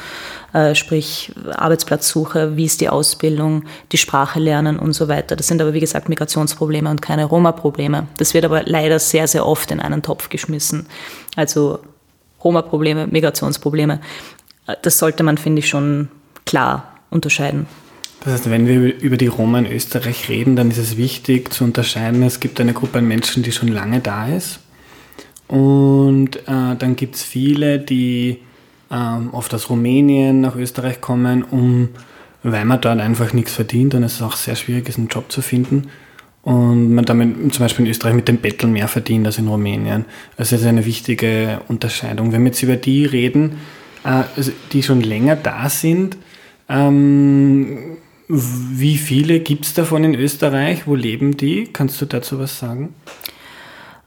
Äh, 0.53 0.75
sprich 0.75 1.33
Arbeitsplatzsuche, 1.57 2.57
wie 2.57 2.65
ist 2.65 2.81
die 2.81 2.89
Ausbildung, 2.89 3.65
die 3.93 3.99
Sprache 3.99 4.41
lernen 4.41 4.79
und 4.79 4.93
so 4.93 5.09
weiter. 5.09 5.37
Das 5.37 5.47
sind 5.47 5.63
aber 5.63 5.73
wie 5.73 5.81
gesagt 5.81 6.09
Migrationsprobleme 6.09 6.91
und 6.91 7.01
keine 7.01 7.25
Roma-Probleme. 7.25 8.09
Das 8.17 8.35
wird 8.35 8.45
aber 8.45 8.63
leider 8.65 8.99
sehr, 8.99 9.29
sehr 9.29 9.47
oft 9.47 9.71
in 9.71 9.81
einen 9.81 10.03
Topf 10.03 10.29
geschmissen. 10.29 10.87
Also 11.37 11.79
Roma-Probleme, 12.43 13.07
Migrationsprobleme. 13.07 14.01
Äh, 14.67 14.77
das 14.83 14.99
sollte 14.99 15.23
man, 15.23 15.39
finde 15.39 15.61
ich, 15.61 15.69
schon 15.69 16.09
klar 16.45 16.95
unterscheiden. 17.11 17.67
Das 18.25 18.33
heißt, 18.33 18.51
wenn 18.51 18.67
wir 18.67 18.99
über 19.01 19.19
die 19.19 19.27
Roma 19.27 19.59
in 19.59 19.67
Österreich 19.67 20.31
reden, 20.31 20.57
dann 20.57 20.71
ist 20.71 20.79
es 20.79 20.97
wichtig 20.97 21.53
zu 21.53 21.63
unterscheiden, 21.63 22.23
es 22.23 22.41
gibt 22.41 22.59
eine 22.59 22.73
Gruppe 22.73 22.99
an 22.99 23.07
Menschen, 23.07 23.43
die 23.43 23.53
schon 23.53 23.69
lange 23.69 24.01
da 24.01 24.29
ist. 24.29 24.61
Und 25.47 26.37
äh, 26.49 26.75
dann 26.79 26.97
gibt 26.97 27.17
es 27.17 27.23
viele, 27.23 27.79
die 27.79 28.39
ähm, 28.91 29.29
oft 29.33 29.53
aus 29.53 29.69
Rumänien 29.69 30.41
nach 30.41 30.57
Österreich 30.57 31.03
kommen, 31.03 31.43
um, 31.43 31.91
weil 32.43 32.65
man 32.65 32.81
dort 32.81 32.99
einfach 32.99 33.35
nichts 33.35 33.53
verdient 33.53 33.95
und 33.95 34.03
es 34.05 34.15
ist 34.15 34.23
auch 34.23 34.37
sehr 34.37 34.57
schwierig 34.57 34.89
ist, 34.89 34.97
einen 34.97 35.09
Job 35.09 35.31
zu 35.31 35.43
finden. 35.43 35.91
Und 36.41 36.95
man 36.95 37.05
damit 37.05 37.55
zum 37.55 37.63
Beispiel 37.63 37.85
in 37.85 37.91
Österreich 37.91 38.15
mit 38.15 38.29
dem 38.29 38.39
Betteln 38.39 38.73
mehr 38.73 38.89
verdient 38.89 39.27
als 39.27 39.37
in 39.39 39.49
Rumänien. 39.49 40.07
Also 40.39 40.57
das 40.57 40.63
ist 40.63 40.67
eine 40.67 40.87
wichtige 40.87 41.61
Unterscheidung. 41.69 42.33
Wenn 42.33 42.43
wir 42.43 42.49
jetzt 42.49 42.63
über 42.63 42.77
die 42.77 43.05
reden, 43.05 43.59
äh, 44.03 44.23
also 44.35 44.51
die 44.73 44.83
schon 44.83 45.03
länger 45.03 45.37
da 45.37 45.69
sind, 45.69 46.17
ähm, 46.71 47.99
wie 48.29 48.97
viele 48.97 49.41
gibt 49.41 49.67
es 49.67 49.75
davon 49.75 50.05
in 50.05 50.15
Österreich? 50.15 50.87
Wo 50.87 50.95
leben 50.95 51.37
die? 51.37 51.65
Kannst 51.65 52.01
du 52.01 52.07
dazu 52.07 52.39
was 52.39 52.59
sagen? 52.59 52.95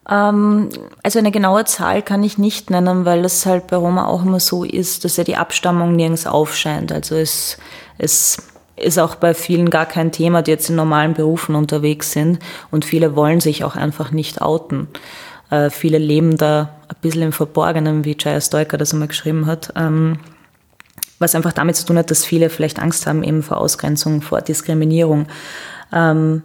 Ähm, 0.10 0.70
also 1.04 1.20
eine 1.20 1.32
genaue 1.32 1.66
Zahl 1.66 2.02
kann 2.02 2.24
ich 2.24 2.38
nicht 2.38 2.70
nennen, 2.70 3.06
weil 3.06 3.26
es 3.26 3.46
halt 3.46 3.68
bei 3.68 3.76
Roma 3.76 4.06
auch 4.06 4.24
immer 4.24 4.40
so 4.40 4.64
ist, 4.64 5.06
dass 5.06 5.18
ja 5.18 5.24
die 5.24 5.36
Abstammung 5.36 5.96
nirgends 5.96 6.26
aufscheint. 6.26 6.92
Also 6.92 7.16
es, 7.16 7.58
es 7.98 8.38
ist 8.76 9.00
auch 9.00 9.16
bei 9.16 9.34
vielen 9.34 9.70
gar 9.70 9.86
kein 9.86 10.12
Thema, 10.12 10.42
die 10.42 10.52
jetzt 10.52 10.70
in 10.70 10.76
normalen 10.76 11.14
Berufen 11.14 11.56
unterwegs 11.56 12.12
sind 12.12 12.40
und 12.72 12.86
viele 12.86 13.16
wollen 13.16 13.40
sich 13.40 13.64
auch 13.64 13.76
einfach 13.76 14.12
nicht 14.12 14.42
outen. 14.42 14.88
Äh, 15.50 15.70
viele 15.70 15.98
leben 15.98 16.38
da 16.38 16.70
ein 16.88 16.96
bisschen 17.02 17.24
im 17.24 17.32
Verborgenen, 17.34 18.06
wie 18.06 18.16
Jaya 18.18 18.42
Stoiker 18.42 18.78
das 18.78 18.94
einmal 18.94 19.08
geschrieben 19.08 19.46
hat. 19.46 19.74
Ähm, 19.76 20.20
was 21.20 21.36
einfach 21.36 21.54
damit 21.54 21.76
zu 21.76 21.86
tun 21.86 21.98
hat, 21.98 22.12
dass 22.12 22.26
viele 22.26 22.50
vielleicht 22.50 22.80
Angst 22.80 23.08
haben 23.08 23.24
eben 23.24 23.44
vor 23.44 23.58
Ausgrenzung, 23.58 24.22
vor 24.22 24.42
Diskriminierung. 24.42 25.28
Ähm, 25.92 26.44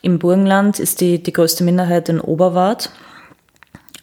Im 0.00 0.18
Burgenland 0.18 0.78
ist 0.78 1.00
die, 1.00 1.22
die 1.22 1.32
größte 1.32 1.64
Minderheit 1.64 2.08
in 2.08 2.20
Oberwart. 2.20 2.90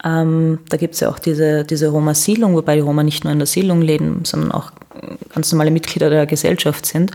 Ähm, 0.04 0.60
da 0.68 0.76
gibt 0.76 0.94
es 0.94 1.00
ja 1.00 1.10
auch 1.10 1.18
diese, 1.18 1.64
diese 1.64 1.88
Roma-Siedlung, 1.88 2.54
wobei 2.54 2.76
die 2.76 2.80
Roma 2.80 3.02
nicht 3.02 3.24
nur 3.24 3.32
in 3.32 3.38
der 3.38 3.46
Siedlung 3.46 3.82
leben, 3.82 4.24
sondern 4.24 4.52
auch 4.52 4.72
ganz 5.34 5.52
normale 5.52 5.70
Mitglieder 5.70 6.10
der 6.10 6.26
Gesellschaft 6.26 6.86
sind. 6.86 7.12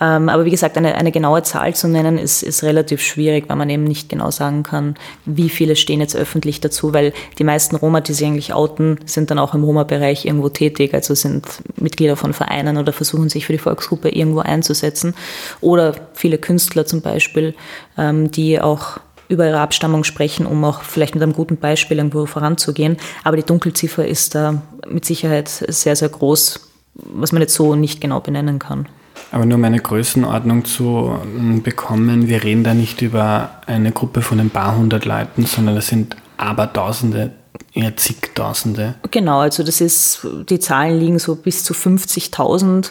Ähm, 0.00 0.28
aber 0.28 0.44
wie 0.44 0.50
gesagt, 0.50 0.76
eine, 0.76 0.94
eine 0.94 1.10
genaue 1.10 1.42
Zahl 1.42 1.74
zu 1.74 1.88
nennen, 1.88 2.18
ist, 2.18 2.42
ist 2.42 2.62
relativ 2.62 3.00
schwierig, 3.02 3.48
weil 3.48 3.56
man 3.56 3.70
eben 3.70 3.84
nicht 3.84 4.08
genau 4.08 4.30
sagen 4.30 4.62
kann, 4.62 4.94
wie 5.24 5.48
viele 5.48 5.76
stehen 5.76 6.00
jetzt 6.00 6.14
öffentlich 6.14 6.60
dazu, 6.60 6.92
weil 6.92 7.12
die 7.38 7.44
meisten 7.44 7.76
Roma, 7.76 8.00
die 8.00 8.12
sich 8.12 8.26
eigentlich 8.26 8.52
outen, 8.52 8.98
sind 9.06 9.30
dann 9.30 9.38
auch 9.38 9.54
im 9.54 9.64
Roma-Bereich 9.64 10.26
irgendwo 10.26 10.50
tätig, 10.50 10.92
also 10.92 11.14
sind 11.14 11.46
Mitglieder 11.76 12.16
von 12.16 12.34
Vereinen 12.34 12.76
oder 12.76 12.92
versuchen 12.92 13.28
sich 13.28 13.46
für 13.46 13.52
die 13.52 13.58
Volksgruppe 13.58 14.10
irgendwo 14.10 14.40
einzusetzen. 14.40 15.14
Oder 15.60 15.94
viele 16.12 16.38
Künstler 16.38 16.84
zum 16.84 17.00
Beispiel, 17.00 17.54
ähm, 17.96 18.30
die 18.30 18.60
auch 18.60 18.98
über 19.28 19.46
ihre 19.46 19.60
Abstammung 19.60 20.04
sprechen, 20.04 20.46
um 20.46 20.64
auch 20.64 20.82
vielleicht 20.82 21.14
mit 21.14 21.22
einem 21.22 21.32
guten 21.32 21.56
Beispiel 21.56 21.96
irgendwo 21.96 22.26
voranzugehen. 22.26 22.96
Aber 23.24 23.36
die 23.36 23.42
Dunkelziffer 23.42 24.06
ist 24.06 24.34
da 24.34 24.62
mit 24.88 25.04
Sicherheit 25.04 25.48
sehr, 25.48 25.96
sehr 25.96 26.08
groß, 26.08 26.60
was 26.94 27.32
man 27.32 27.42
jetzt 27.42 27.54
so 27.54 27.74
nicht 27.74 28.00
genau 28.00 28.20
benennen 28.20 28.58
kann. 28.58 28.88
Aber 29.32 29.44
nur 29.44 29.58
um 29.58 29.64
eine 29.64 29.80
Größenordnung 29.80 30.64
zu 30.64 31.18
ähm, 31.22 31.62
bekommen, 31.62 32.28
wir 32.28 32.44
reden 32.44 32.64
da 32.64 32.74
nicht 32.74 33.02
über 33.02 33.60
eine 33.66 33.92
Gruppe 33.92 34.22
von 34.22 34.38
ein 34.38 34.50
paar 34.50 34.76
hundert 34.76 35.04
Leuten, 35.04 35.46
sondern 35.46 35.74
das 35.74 35.88
sind 35.88 36.16
Abertausende, 36.36 37.32
eher 37.72 37.96
zigtausende. 37.96 38.94
Genau, 39.10 39.40
also 39.40 39.62
das 39.62 39.80
ist, 39.80 40.26
die 40.48 40.60
Zahlen 40.60 41.00
liegen 41.00 41.18
so 41.18 41.34
bis 41.34 41.64
zu 41.64 41.72
50.000, 41.72 42.90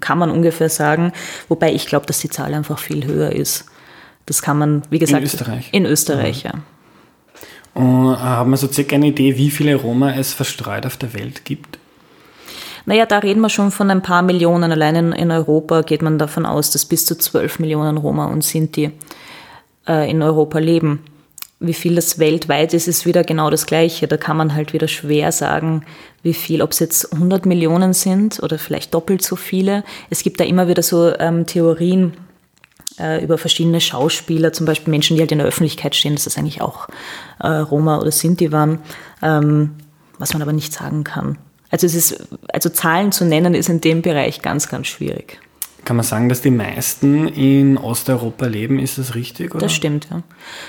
kann 0.00 0.18
man 0.18 0.30
ungefähr 0.30 0.68
sagen, 0.68 1.12
wobei 1.48 1.72
ich 1.72 1.86
glaube, 1.86 2.06
dass 2.06 2.18
die 2.18 2.28
Zahl 2.28 2.54
einfach 2.54 2.78
viel 2.78 3.06
höher 3.06 3.32
ist. 3.32 3.66
Das 4.26 4.42
kann 4.42 4.58
man, 4.58 4.82
wie 4.90 4.98
gesagt, 4.98 5.20
in 5.20 5.24
Österreich. 5.24 5.68
In 5.72 5.86
Österreich, 5.86 6.42
ja. 6.42 6.52
Und 7.74 8.14
äh, 8.14 8.16
haben 8.16 8.50
wir 8.50 8.56
so 8.56 8.70
circa 8.70 8.96
eine 8.96 9.08
Idee, 9.08 9.36
wie 9.36 9.50
viele 9.50 9.74
Roma 9.76 10.14
es 10.14 10.32
verstreut 10.32 10.86
auf 10.86 10.96
der 10.96 11.14
Welt 11.14 11.44
gibt? 11.44 11.78
Naja, 12.86 13.04
da 13.04 13.18
reden 13.18 13.40
wir 13.40 13.48
schon 13.48 13.72
von 13.72 13.90
ein 13.90 14.02
paar 14.02 14.22
Millionen. 14.22 14.70
Allein 14.70 15.12
in, 15.12 15.30
Europa 15.32 15.82
geht 15.82 16.02
man 16.02 16.18
davon 16.18 16.46
aus, 16.46 16.70
dass 16.70 16.84
bis 16.84 17.04
zu 17.04 17.18
12 17.18 17.58
Millionen 17.58 17.96
Roma 17.96 18.26
und 18.26 18.44
Sinti 18.44 18.92
äh, 19.88 20.08
in 20.08 20.22
Europa 20.22 20.60
leben. 20.60 21.04
Wie 21.58 21.74
viel 21.74 21.96
das 21.96 22.20
weltweit 22.20 22.74
ist, 22.74 22.86
ist 22.86 23.04
wieder 23.04 23.24
genau 23.24 23.50
das 23.50 23.66
Gleiche. 23.66 24.06
Da 24.06 24.16
kann 24.16 24.36
man 24.36 24.54
halt 24.54 24.72
wieder 24.72 24.86
schwer 24.86 25.32
sagen, 25.32 25.84
wie 26.22 26.34
viel, 26.34 26.62
ob 26.62 26.70
es 26.70 26.78
jetzt 26.78 27.12
100 27.12 27.44
Millionen 27.44 27.92
sind 27.92 28.40
oder 28.40 28.56
vielleicht 28.58 28.94
doppelt 28.94 29.22
so 29.22 29.34
viele. 29.34 29.82
Es 30.08 30.22
gibt 30.22 30.38
da 30.38 30.44
immer 30.44 30.68
wieder 30.68 30.82
so 30.82 31.12
ähm, 31.18 31.44
Theorien, 31.44 32.12
äh, 33.00 33.22
über 33.22 33.36
verschiedene 33.36 33.80
Schauspieler, 33.80 34.52
zum 34.52 34.64
Beispiel 34.64 34.90
Menschen, 34.90 35.16
die 35.16 35.22
halt 35.22 35.32
in 35.32 35.38
der 35.38 35.46
Öffentlichkeit 35.46 35.96
stehen, 35.96 36.14
dass 36.14 36.24
das 36.24 36.38
eigentlich 36.38 36.60
auch 36.60 36.88
äh, 37.40 37.48
Roma 37.48 37.98
oder 37.98 38.12
Sinti 38.12 38.52
waren, 38.52 38.78
ähm, 39.22 39.72
was 40.18 40.34
man 40.34 40.42
aber 40.42 40.52
nicht 40.52 40.72
sagen 40.72 41.02
kann. 41.02 41.38
Also 41.70 41.86
es 41.86 41.94
ist, 41.94 42.28
also 42.52 42.68
Zahlen 42.68 43.12
zu 43.12 43.24
nennen 43.24 43.54
ist 43.54 43.68
in 43.68 43.80
dem 43.80 44.02
Bereich 44.02 44.42
ganz, 44.42 44.68
ganz 44.68 44.86
schwierig. 44.86 45.40
Kann 45.86 45.94
man 45.94 46.04
sagen, 46.04 46.28
dass 46.28 46.42
die 46.42 46.50
meisten 46.50 47.28
in 47.28 47.78
Osteuropa 47.78 48.46
leben? 48.46 48.80
Ist 48.80 48.98
das 48.98 49.14
richtig? 49.14 49.54
Oder? 49.54 49.60
Das 49.60 49.72
stimmt, 49.72 50.08
ja. 50.10 50.24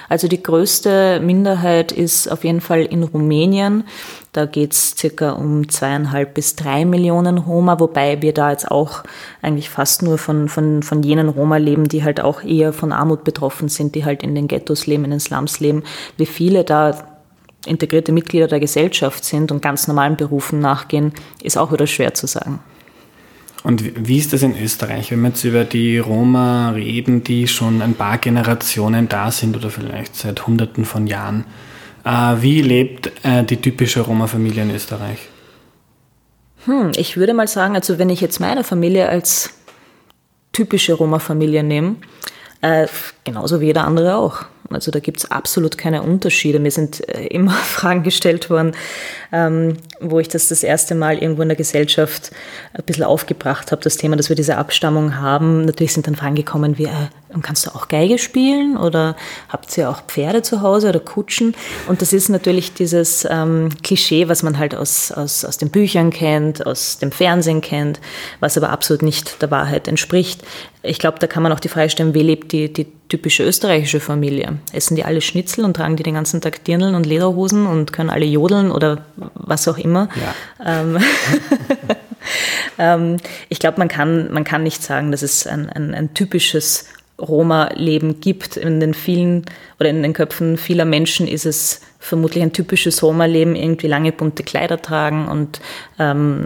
Also 0.10 0.27
die 0.27 0.44
größte 0.44 1.20
Minderheit 1.22 1.92
ist 1.92 2.32
auf 2.32 2.44
jeden 2.44 2.62
Fall 2.62 2.82
in 2.82 3.01
Rumänien. 3.01 3.84
Da 4.32 4.46
geht 4.46 4.74
es 4.74 4.96
circa 4.96 5.32
um 5.32 5.70
zweieinhalb 5.70 6.36
bis 6.36 6.56
drei 6.56 6.86
Millionen 6.86 7.39
Roma, 7.39 7.80
wobei 7.80 8.22
wir 8.22 8.32
da 8.32 8.51
jetzt 8.51 8.70
auch 8.70 9.01
eigentlich 9.42 9.72
fast 9.72 10.04
nur 10.04 10.20
von, 10.20 10.50
von, 10.50 10.84
von 10.84 11.01
jenen 11.01 11.30
Roma 11.30 11.58
leben, 11.58 11.88
die 11.88 12.04
halt 12.04 12.22
auch 12.22 12.44
eher 12.44 12.72
von 12.72 12.92
Armut 12.92 13.24
betroffen 13.24 13.70
sind, 13.70 13.96
die 13.96 14.06
halt 14.06 14.22
in 14.22 14.36
den 14.36 14.48
Ghettos 14.48 14.86
leben, 14.86 15.06
in 15.06 15.12
den 15.12 15.20
Slums 15.20 15.60
leben. 15.60 15.82
Wie 16.18 16.27
viele 16.27 16.63
da 16.63 17.16
integrierte 17.67 18.12
Mitglieder 18.12 18.47
der 18.47 18.59
Gesellschaft 18.59 19.24
sind 19.25 19.51
und 19.51 19.62
ganz 19.62 19.88
normalen 19.88 20.17
Berufen 20.17 20.59
nachgehen, 20.59 21.13
ist 21.43 21.57
auch 21.57 21.71
wieder 21.71 21.88
schwer 21.88 22.13
zu 22.13 22.27
sagen. 22.27 22.59
Und 23.63 24.07
wie 24.07 24.17
ist 24.17 24.31
das 24.33 24.43
in 24.43 24.57
Österreich, 24.57 25.12
wenn 25.12 25.21
wir 25.21 25.29
jetzt 25.29 25.43
über 25.43 25.65
die 25.65 25.97
Roma 25.97 26.69
reden, 26.69 27.24
die 27.24 27.47
schon 27.47 27.81
ein 27.81 27.95
paar 27.95 28.17
Generationen 28.17 29.09
da 29.09 29.29
sind 29.31 29.57
oder 29.57 29.69
vielleicht 29.69 30.15
seit 30.15 30.47
Hunderten 30.47 30.86
von 30.86 31.07
Jahren? 31.07 31.45
Äh, 32.05 32.36
wie 32.41 32.62
lebt 32.62 33.12
äh, 33.24 33.43
die 33.43 33.57
typische 33.57 34.01
Roma-Familie 34.01 34.63
in 34.63 34.71
Österreich? 34.74 35.19
Hm, 36.65 36.91
ich 36.95 37.17
würde 37.17 37.33
mal 37.33 37.47
sagen, 37.47 37.75
also 37.75 37.97
wenn 37.97 38.09
ich 38.09 38.21
jetzt 38.21 38.39
meine 38.39 38.63
Familie 38.63 39.09
als 39.09 39.50
typische 40.53 40.93
Roma-Familie 40.93 41.63
nehme, 41.63 41.97
äh, 42.61 42.87
genauso 43.23 43.61
wie 43.61 43.65
jeder 43.67 43.85
andere 43.85 44.15
auch. 44.15 44.45
Also 44.69 44.91
da 44.91 44.99
gibt 44.99 45.19
es 45.19 45.31
absolut 45.31 45.77
keine 45.77 46.03
Unterschiede. 46.03 46.59
Mir 46.59 46.71
sind 46.71 47.07
äh, 47.07 47.27
immer 47.27 47.51
Fragen 47.51 48.03
gestellt 48.03 48.49
worden, 48.49 48.73
ähm, 49.31 49.77
wo 50.01 50.19
ich 50.19 50.27
das 50.27 50.49
das 50.49 50.63
erste 50.63 50.96
Mal 50.96 51.17
irgendwo 51.17 51.41
in 51.41 51.50
der 51.50 51.57
Gesellschaft 51.57 52.31
ein 52.74 52.83
bisschen 52.83 53.03
aufgebracht 53.03 53.72
habe, 53.72 53.81
das 53.81 53.98
Thema, 53.98 54.15
dass 54.15 54.29
wir 54.29 54.35
diese 54.35 54.57
Abstammung 54.57 55.17
haben. 55.17 55.65
Natürlich 55.65 55.93
sind 55.93 56.07
dann 56.07 56.15
Fragen 56.15 56.35
gekommen 56.35 56.77
wie, 56.77 56.85
äh, 56.85 57.09
kannst 57.41 57.65
du 57.65 57.75
auch 57.75 57.87
Geige 57.87 58.17
spielen 58.17 58.77
oder 58.77 59.15
habt 59.50 59.77
ihr 59.77 59.89
auch 59.89 60.01
Pferde 60.07 60.41
zu 60.41 60.61
Hause 60.61 60.89
oder 60.89 61.00
Kutschen? 61.00 61.55
Und 61.87 62.01
das 62.01 62.13
ist 62.13 62.29
natürlich 62.29 62.74
dieses 62.74 63.27
ähm, 63.29 63.70
Klischee, 63.83 64.27
was 64.27 64.43
man 64.43 64.57
halt 64.57 64.75
aus, 64.75 65.11
aus, 65.11 65.46
aus 65.46 65.57
den 65.57 65.70
Büchern 65.70 66.09
kennt, 66.09 66.65
aus 66.65 66.98
dem 66.98 67.11
Fernsehen 67.11 67.61
kennt, 67.61 68.00
was 68.39 68.57
aber 68.57 68.70
absolut 68.70 69.01
nicht 69.01 69.41
der 69.41 69.51
Wahrheit 69.51 69.87
entspricht. 69.87 70.43
Ich 70.87 71.00
glaube, 71.00 71.19
da 71.19 71.27
kann 71.27 71.43
man 71.43 71.51
auch 71.51 71.59
die 71.59 71.69
Frage 71.69 71.89
stellen, 71.89 72.13
wie 72.13 72.23
lebt 72.23 72.51
die, 72.51 72.71
die 72.71 72.87
typische 73.09 73.43
österreichische 73.43 74.00
Familie? 74.00 74.57
Essen 74.71 74.95
die 74.95 75.03
alle 75.03 75.21
Schnitzel 75.21 75.65
und 75.65 75.75
tragen 75.75 75.95
die 75.95 76.03
den 76.03 76.15
ganzen 76.15 76.41
Tag 76.41 76.63
Dirneln 76.63 76.95
und 76.95 77.05
Lederhosen 77.05 77.67
und 77.67 77.93
können 77.93 78.09
alle 78.09 78.25
jodeln 78.25 78.71
oder 78.71 79.05
was 79.33 79.67
auch 79.67 79.77
immer? 79.77 80.09
Ja. 80.59 80.81
Ähm, 80.81 80.97
ähm, 82.79 83.17
ich 83.50 83.59
glaube, 83.59 83.77
man 83.79 83.87
kann, 83.87 84.31
man 84.31 84.43
kann 84.43 84.63
nicht 84.63 84.83
sagen, 84.83 85.11
dass 85.11 85.21
es 85.21 85.45
ein, 85.47 85.69
ein, 85.69 85.93
ein 85.93 86.13
typisches 86.13 86.85
Roma-Leben 87.20 88.20
gibt. 88.20 88.58
In 88.58 88.80
den 88.80 88.94
vielen 88.94 89.46
oder 89.80 89.90
in 89.90 90.03
den 90.03 90.14
Köpfen 90.14 90.58
vieler 90.58 90.86
Menschen 90.86 91.27
ist 91.27 91.46
es 91.46 91.82
vermutlich 92.00 92.44
ein 92.44 92.53
typisches 92.53 93.01
Roma-Leben, 93.01 93.56
irgendwie 93.56 93.88
lange 93.88 94.12
bunte 94.12 94.44
Kleider 94.44 94.82
tragen 94.82 95.27
und 95.27 95.60
ähm, 96.00 96.46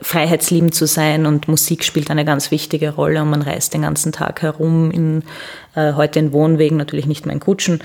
freiheitsliebend 0.00 0.74
zu 0.74 0.86
sein 0.86 1.26
und 1.26 1.48
Musik 1.48 1.84
spielt 1.84 2.10
eine 2.10 2.24
ganz 2.24 2.50
wichtige 2.50 2.90
Rolle 2.90 3.20
und 3.22 3.30
man 3.30 3.42
reist 3.42 3.74
den 3.74 3.82
ganzen 3.82 4.12
Tag 4.12 4.40
herum, 4.42 4.90
in, 4.90 5.24
äh, 5.74 5.94
heute 5.94 6.20
in 6.20 6.32
Wohnwegen, 6.32 6.76
natürlich 6.76 7.06
nicht 7.06 7.26
mehr 7.26 7.34
in 7.34 7.40
Kutschen. 7.40 7.82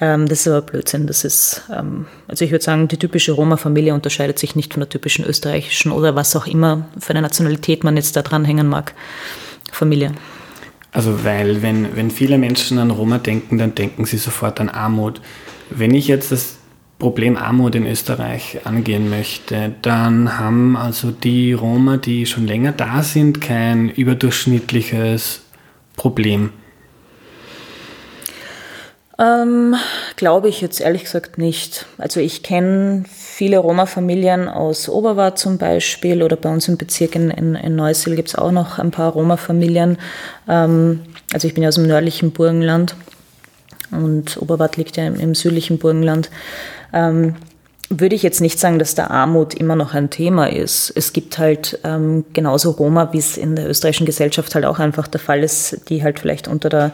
Ähm, 0.00 0.28
das 0.28 0.40
ist 0.40 0.48
aber 0.48 0.62
Blödsinn. 0.62 1.06
Das 1.06 1.24
ist, 1.24 1.62
ähm, 1.74 2.06
also 2.28 2.44
ich 2.44 2.50
würde 2.50 2.64
sagen, 2.64 2.88
die 2.88 2.98
typische 2.98 3.32
Roma-Familie 3.32 3.94
unterscheidet 3.94 4.38
sich 4.38 4.54
nicht 4.54 4.74
von 4.74 4.80
der 4.80 4.90
typischen 4.90 5.24
österreichischen 5.24 5.92
oder 5.92 6.14
was 6.14 6.36
auch 6.36 6.46
immer 6.46 6.86
für 6.98 7.10
eine 7.10 7.22
Nationalität 7.22 7.84
man 7.84 7.96
jetzt 7.96 8.16
da 8.16 8.22
dranhängen 8.22 8.68
mag, 8.68 8.94
Familie. 9.72 10.12
Also 10.92 11.24
weil, 11.24 11.62
wenn, 11.62 11.96
wenn 11.96 12.10
viele 12.10 12.38
Menschen 12.38 12.78
an 12.78 12.90
Roma 12.90 13.18
denken, 13.18 13.58
dann 13.58 13.74
denken 13.74 14.04
sie 14.04 14.16
sofort 14.16 14.60
an 14.60 14.68
Armut. 14.68 15.20
Wenn 15.70 15.94
ich 15.94 16.08
jetzt 16.08 16.32
das 16.32 16.58
Problem 16.98 17.36
Armut 17.36 17.74
in 17.74 17.86
Österreich 17.86 18.60
angehen 18.64 19.08
möchte, 19.08 19.74
dann 19.82 20.38
haben 20.38 20.76
also 20.76 21.10
die 21.10 21.52
Roma, 21.52 21.96
die 21.96 22.26
schon 22.26 22.46
länger 22.46 22.72
da 22.72 23.02
sind, 23.02 23.40
kein 23.40 23.88
überdurchschnittliches 23.88 25.44
Problem. 25.96 26.50
Ähm, 29.18 29.74
Glaube 30.18 30.48
ich 30.48 30.60
jetzt 30.60 30.80
ehrlich 30.80 31.04
gesagt 31.04 31.38
nicht. 31.38 31.86
Also 31.96 32.18
ich 32.18 32.42
kenne 32.42 33.04
viele 33.08 33.58
Roma-Familien 33.58 34.48
aus 34.48 34.88
Oberwart 34.88 35.38
zum 35.38 35.58
Beispiel 35.58 36.24
oder 36.24 36.34
bei 36.34 36.50
uns 36.50 36.66
im 36.66 36.76
Bezirk 36.76 37.14
in, 37.14 37.30
in, 37.30 37.54
in 37.54 37.76
Neusiedl 37.76 38.16
gibt 38.16 38.26
es 38.26 38.34
auch 38.34 38.50
noch 38.50 38.80
ein 38.80 38.90
paar 38.90 39.12
Roma-Familien. 39.12 39.96
Ähm, 40.48 41.02
also 41.32 41.46
ich 41.46 41.54
bin 41.54 41.62
ja 41.62 41.68
aus 41.68 41.76
dem 41.76 41.86
nördlichen 41.86 42.32
Burgenland 42.32 42.96
und 43.92 44.42
Oberwart 44.42 44.76
liegt 44.76 44.96
ja 44.96 45.06
im, 45.06 45.20
im 45.20 45.36
südlichen 45.36 45.78
Burgenland. 45.78 46.30
Ähm, 46.92 47.36
würde 47.90 48.14
ich 48.14 48.22
jetzt 48.22 48.40
nicht 48.40 48.58
sagen, 48.58 48.78
dass 48.78 48.94
der 48.94 49.10
Armut 49.10 49.54
immer 49.54 49.74
noch 49.74 49.94
ein 49.94 50.10
Thema 50.10 50.50
ist. 50.50 50.92
Es 50.94 51.14
gibt 51.14 51.38
halt 51.38 51.78
ähm, 51.84 52.26
genauso 52.34 52.72
Roma, 52.72 53.12
wie 53.12 53.18
es 53.18 53.38
in 53.38 53.56
der 53.56 53.68
österreichischen 53.68 54.04
Gesellschaft 54.04 54.54
halt 54.54 54.66
auch 54.66 54.78
einfach 54.78 55.08
der 55.08 55.20
Fall 55.20 55.42
ist, 55.42 55.88
die 55.88 56.02
halt 56.02 56.20
vielleicht 56.20 56.48
unter, 56.48 56.68
der, 56.68 56.92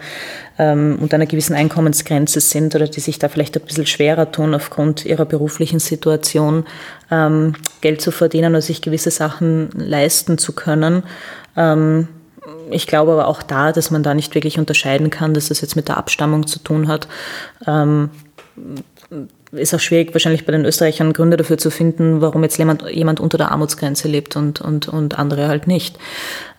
ähm, 0.57 0.99
unter 1.01 1.17
einer 1.17 1.27
gewissen 1.27 1.55
Einkommensgrenze 1.55 2.41
sind 2.41 2.77
oder 2.77 2.87
die 2.87 3.01
sich 3.01 3.19
da 3.19 3.29
vielleicht 3.29 3.57
ein 3.57 3.65
bisschen 3.65 3.87
schwerer 3.87 4.31
tun 4.31 4.55
aufgrund 4.55 5.05
ihrer 5.05 5.25
beruflichen 5.25 5.81
Situation, 5.81 6.65
ähm, 7.11 7.55
Geld 7.81 8.01
zu 8.01 8.13
verdienen 8.13 8.53
oder 8.53 8.63
sich 8.63 8.81
gewisse 8.81 9.11
Sachen 9.11 9.71
leisten 9.75 10.39
zu 10.39 10.53
können. 10.53 11.03
Ähm, 11.57 12.07
ich 12.71 12.87
glaube 12.87 13.13
aber 13.13 13.27
auch 13.27 13.43
da, 13.43 13.73
dass 13.73 13.91
man 13.91 14.05
da 14.05 14.15
nicht 14.15 14.35
wirklich 14.35 14.59
unterscheiden 14.59 15.11
kann, 15.11 15.35
dass 15.35 15.49
das 15.49 15.61
jetzt 15.61 15.75
mit 15.75 15.89
der 15.89 15.97
Abstammung 15.97 16.47
zu 16.47 16.61
tun 16.61 16.87
hat 16.87 17.09
ähm, 17.67 18.11
ist 19.57 19.75
auch 19.75 19.81
schwierig, 19.81 20.13
wahrscheinlich 20.15 20.45
bei 20.45 20.53
den 20.53 20.65
Österreichern 20.65 21.13
Gründe 21.13 21.37
dafür 21.37 21.59
zu 21.59 21.71
finden, 21.71 22.21
warum 22.21 22.43
jetzt 22.43 22.59
jemand, 22.59 22.89
jemand 22.91 23.21
unter 23.21 23.39
der 23.39 23.51
Armutsgrenze 23.51 24.09
lebt 24.09 24.37
und, 24.37 24.61
und, 24.61 24.89
und 24.89 25.19
andere 25.19 25.49
halt 25.49 25.67
nicht. 25.67 25.99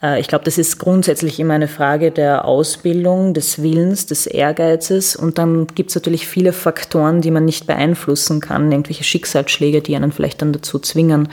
Äh, 0.02 0.20
ich 0.20 0.28
glaube, 0.28 0.46
das 0.46 0.58
ist 0.58 0.80
grundsätzlich 0.80 1.40
immer 1.40 1.54
eine 1.54 1.68
Frage 1.68 2.12
der 2.12 2.46
Ausbildung, 2.46 3.34
des 3.34 3.62
Willens, 3.62 4.06
des 4.06 4.28
Ehrgeizes. 4.28 5.16
Und 5.16 5.38
dann 5.38 5.68
gibt 5.68 5.90
es 5.90 5.96
natürlich 5.96 6.28
viele 6.28 6.54
Faktoren, 6.54 7.22
die 7.22 7.32
man 7.32 7.46
nicht 7.46 7.68
beeinflussen 7.68 8.42
kann, 8.42 8.72
irgendwelche 8.72 9.04
Schicksalsschläge, 9.04 9.82
die 9.82 9.96
einen 9.96 10.12
vielleicht 10.12 10.42
dann 10.42 10.54
dazu 10.54 10.80
zwingen. 10.80 11.30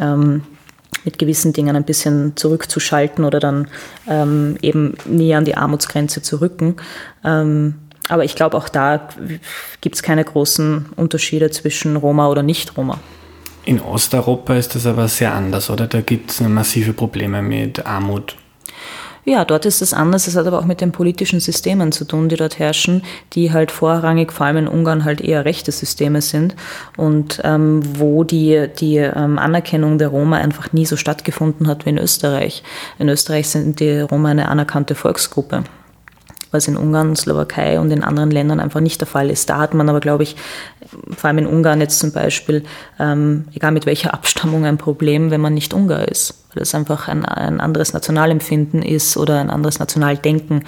Ähm, 0.00 0.42
mit 1.04 1.18
gewissen 1.18 1.52
Dingen 1.52 1.74
ein 1.74 1.84
bisschen 1.84 2.36
zurückzuschalten 2.36 3.24
oder 3.24 3.40
dann 3.40 3.68
ähm, 4.08 4.56
eben 4.62 4.94
näher 5.04 5.38
an 5.38 5.44
die 5.44 5.56
Armutsgrenze 5.56 6.22
zu 6.22 6.40
rücken. 6.40 6.76
Ähm, 7.24 7.74
aber 8.12 8.24
ich 8.24 8.34
glaube, 8.34 8.58
auch 8.58 8.68
da 8.68 9.08
gibt 9.80 9.94
es 9.94 10.02
keine 10.02 10.22
großen 10.22 10.90
Unterschiede 10.96 11.50
zwischen 11.50 11.96
Roma 11.96 12.28
oder 12.28 12.42
Nicht-Roma. 12.42 12.98
In 13.64 13.80
Osteuropa 13.80 14.54
ist 14.54 14.74
das 14.74 14.84
aber 14.86 15.08
sehr 15.08 15.32
anders, 15.32 15.70
oder? 15.70 15.86
Da 15.86 16.02
gibt 16.02 16.30
es 16.30 16.40
massive 16.40 16.92
Probleme 16.92 17.40
mit 17.40 17.86
Armut. 17.86 18.36
Ja, 19.24 19.44
dort 19.46 19.64
ist 19.66 19.80
es 19.80 19.94
anders. 19.94 20.26
Es 20.26 20.36
hat 20.36 20.46
aber 20.46 20.58
auch 20.58 20.66
mit 20.66 20.80
den 20.82 20.92
politischen 20.92 21.40
Systemen 21.40 21.90
zu 21.92 22.04
tun, 22.04 22.28
die 22.28 22.36
dort 22.36 22.58
herrschen, 22.58 23.02
die 23.32 23.52
halt 23.52 23.70
vorrangig, 23.70 24.30
vor 24.32 24.46
allem 24.46 24.56
in 24.58 24.68
Ungarn, 24.68 25.04
halt 25.04 25.22
eher 25.22 25.46
rechte 25.46 25.72
Systeme 25.72 26.20
sind 26.20 26.54
und 26.98 27.40
ähm, 27.44 27.80
wo 27.98 28.24
die, 28.24 28.68
die 28.78 28.96
ähm, 28.96 29.38
Anerkennung 29.38 29.96
der 29.96 30.08
Roma 30.08 30.36
einfach 30.36 30.72
nie 30.74 30.84
so 30.84 30.96
stattgefunden 30.96 31.66
hat 31.66 31.86
wie 31.86 31.90
in 31.90 31.98
Österreich. 31.98 32.62
In 32.98 33.08
Österreich 33.08 33.48
sind 33.48 33.80
die 33.80 34.00
Roma 34.00 34.30
eine 34.30 34.48
anerkannte 34.48 34.96
Volksgruppe 34.96 35.62
was 36.52 36.68
in 36.68 36.76
Ungarn, 36.76 37.16
Slowakei 37.16 37.80
und 37.80 37.90
in 37.90 38.04
anderen 38.04 38.30
Ländern 38.30 38.60
einfach 38.60 38.80
nicht 38.80 39.00
der 39.00 39.08
Fall 39.08 39.30
ist. 39.30 39.50
Da 39.50 39.58
hat 39.58 39.74
man 39.74 39.88
aber, 39.88 40.00
glaube 40.00 40.22
ich, 40.22 40.36
vor 41.16 41.28
allem 41.28 41.38
in 41.38 41.46
Ungarn 41.46 41.80
jetzt 41.80 41.98
zum 41.98 42.12
Beispiel, 42.12 42.62
ähm, 43.00 43.46
egal 43.54 43.72
mit 43.72 43.86
welcher 43.86 44.14
Abstammung, 44.14 44.64
ein 44.64 44.78
Problem, 44.78 45.30
wenn 45.30 45.40
man 45.40 45.54
nicht 45.54 45.74
Ungar 45.74 46.06
ist. 46.06 46.44
Weil 46.54 46.62
es 46.62 46.74
einfach 46.74 47.08
ein, 47.08 47.24
ein 47.24 47.60
anderes 47.60 47.94
Nationalempfinden 47.94 48.82
ist 48.82 49.16
oder 49.16 49.40
ein 49.40 49.50
anderes 49.50 49.78
Nationaldenken. 49.78 50.64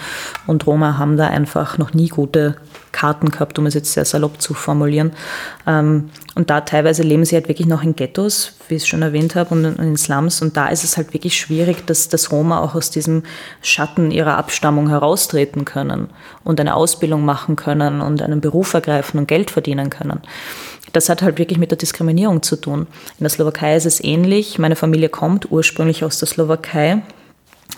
Und 0.46 0.66
Roma 0.66 0.98
haben 0.98 1.16
da 1.16 1.28
einfach 1.28 1.78
noch 1.78 1.92
nie 1.92 2.08
gute 2.08 2.56
Karten 2.94 3.28
gehabt, 3.28 3.58
um 3.58 3.66
es 3.66 3.74
jetzt 3.74 3.92
sehr 3.92 4.04
salopp 4.04 4.40
zu 4.40 4.54
formulieren. 4.54 5.12
Ähm, 5.66 6.10
und 6.34 6.48
da 6.48 6.62
teilweise 6.62 7.02
leben 7.02 7.24
sie 7.24 7.34
halt 7.34 7.48
wirklich 7.48 7.66
noch 7.66 7.82
in 7.82 7.96
Ghettos, 7.96 8.52
wie 8.68 8.76
ich 8.76 8.82
es 8.82 8.88
schon 8.88 9.02
erwähnt 9.02 9.34
habe, 9.34 9.54
und 9.54 9.64
in 9.64 9.96
Slums. 9.96 10.40
Und 10.40 10.56
da 10.56 10.68
ist 10.68 10.84
es 10.84 10.96
halt 10.96 11.12
wirklich 11.12 11.38
schwierig, 11.38 11.84
dass, 11.86 12.08
dass 12.08 12.32
Roma 12.32 12.60
auch 12.60 12.74
aus 12.74 12.90
diesem 12.90 13.24
Schatten 13.60 14.10
ihrer 14.10 14.38
Abstammung 14.38 14.88
heraustreten 14.88 15.64
können 15.64 16.08
und 16.44 16.60
eine 16.60 16.74
Ausbildung 16.74 17.24
machen 17.24 17.56
können 17.56 18.00
und 18.00 18.22
einen 18.22 18.40
Beruf 18.40 18.72
ergreifen 18.72 19.18
und 19.18 19.28
Geld 19.28 19.50
verdienen 19.50 19.90
können. 19.90 20.20
Das 20.92 21.08
hat 21.08 21.22
halt 21.22 21.38
wirklich 21.38 21.58
mit 21.58 21.72
der 21.72 21.78
Diskriminierung 21.78 22.42
zu 22.42 22.56
tun. 22.56 22.86
In 23.18 23.24
der 23.24 23.30
Slowakei 23.30 23.74
ist 23.76 23.86
es 23.86 24.02
ähnlich. 24.02 24.58
Meine 24.60 24.76
Familie 24.76 25.08
kommt 25.08 25.50
ursprünglich 25.50 26.04
aus 26.04 26.20
der 26.20 26.28
Slowakei 26.28 27.02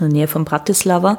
in 0.00 0.10
der 0.10 0.18
Nähe 0.18 0.28
von 0.28 0.44
Bratislava. 0.44 1.18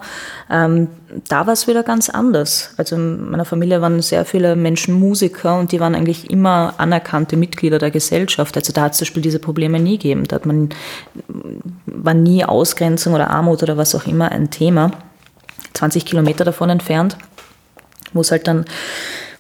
Ähm, 0.49 0.87
da 1.27 1.47
war 1.47 1.53
es 1.53 1.67
wieder 1.67 1.83
ganz 1.83 2.09
anders. 2.09 2.73
Also 2.77 2.95
in 2.95 3.29
meiner 3.29 3.45
Familie 3.45 3.81
waren 3.81 4.01
sehr 4.01 4.25
viele 4.25 4.55
Menschen 4.55 4.93
Musiker 4.95 5.57
und 5.57 5.71
die 5.71 5.79
waren 5.79 5.95
eigentlich 5.95 6.29
immer 6.29 6.73
anerkannte 6.77 7.37
Mitglieder 7.37 7.79
der 7.79 7.91
Gesellschaft. 7.91 8.55
Also 8.55 8.73
da 8.73 8.83
hat 8.83 8.91
es 8.93 8.99
zum 8.99 9.05
Beispiel 9.05 9.23
diese 9.23 9.39
Probleme 9.39 9.79
nie 9.79 9.97
gegeben. 9.97 10.25
Da 10.27 10.35
hat 10.35 10.45
man, 10.45 10.69
war 11.85 12.13
nie 12.13 12.43
Ausgrenzung 12.43 13.13
oder 13.13 13.29
Armut 13.29 13.63
oder 13.63 13.77
was 13.77 13.95
auch 13.95 14.05
immer 14.05 14.31
ein 14.31 14.51
Thema. 14.51 14.91
20 15.73 16.05
Kilometer 16.05 16.43
davon 16.43 16.69
entfernt, 16.69 17.17
wo 18.13 18.21
es 18.21 18.31
halt 18.31 18.47
dann 18.47 18.65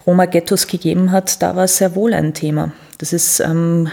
Roma-Ghettos 0.05 0.67
gegeben 0.67 1.11
hat, 1.11 1.41
da 1.41 1.55
war 1.55 1.65
es 1.65 1.77
sehr 1.77 1.93
wohl 1.93 2.13
ein 2.13 2.33
Thema. 2.33 2.71
Das 2.97 3.11
ist, 3.11 3.41
ähm, 3.41 3.89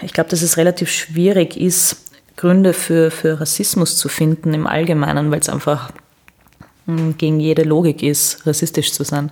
ich 0.00 0.14
glaube, 0.14 0.30
dass 0.30 0.42
es 0.42 0.56
relativ 0.56 0.90
schwierig 0.90 1.56
ist, 1.56 2.07
Gründe 2.38 2.72
für, 2.72 3.10
für 3.10 3.40
Rassismus 3.40 3.96
zu 3.96 4.08
finden 4.08 4.54
im 4.54 4.66
Allgemeinen, 4.66 5.30
weil 5.30 5.40
es 5.40 5.48
einfach 5.48 5.90
hm, 6.86 7.18
gegen 7.18 7.40
jede 7.40 7.64
Logik 7.64 8.02
ist, 8.02 8.46
rassistisch 8.46 8.92
zu 8.92 9.04
sein. 9.04 9.30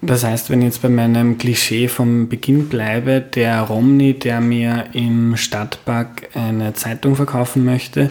Das 0.00 0.22
heißt, 0.22 0.50
wenn 0.50 0.60
ich 0.60 0.66
jetzt 0.66 0.82
bei 0.82 0.88
meinem 0.88 1.36
Klischee 1.36 1.88
vom 1.88 2.28
Beginn 2.28 2.68
bleibe, 2.68 3.20
der 3.20 3.62
Romney, 3.62 4.14
der 4.14 4.40
mir 4.40 4.86
im 4.92 5.36
Stadtpark 5.36 6.28
eine 6.34 6.74
Zeitung 6.74 7.16
verkaufen 7.16 7.64
möchte, 7.64 8.10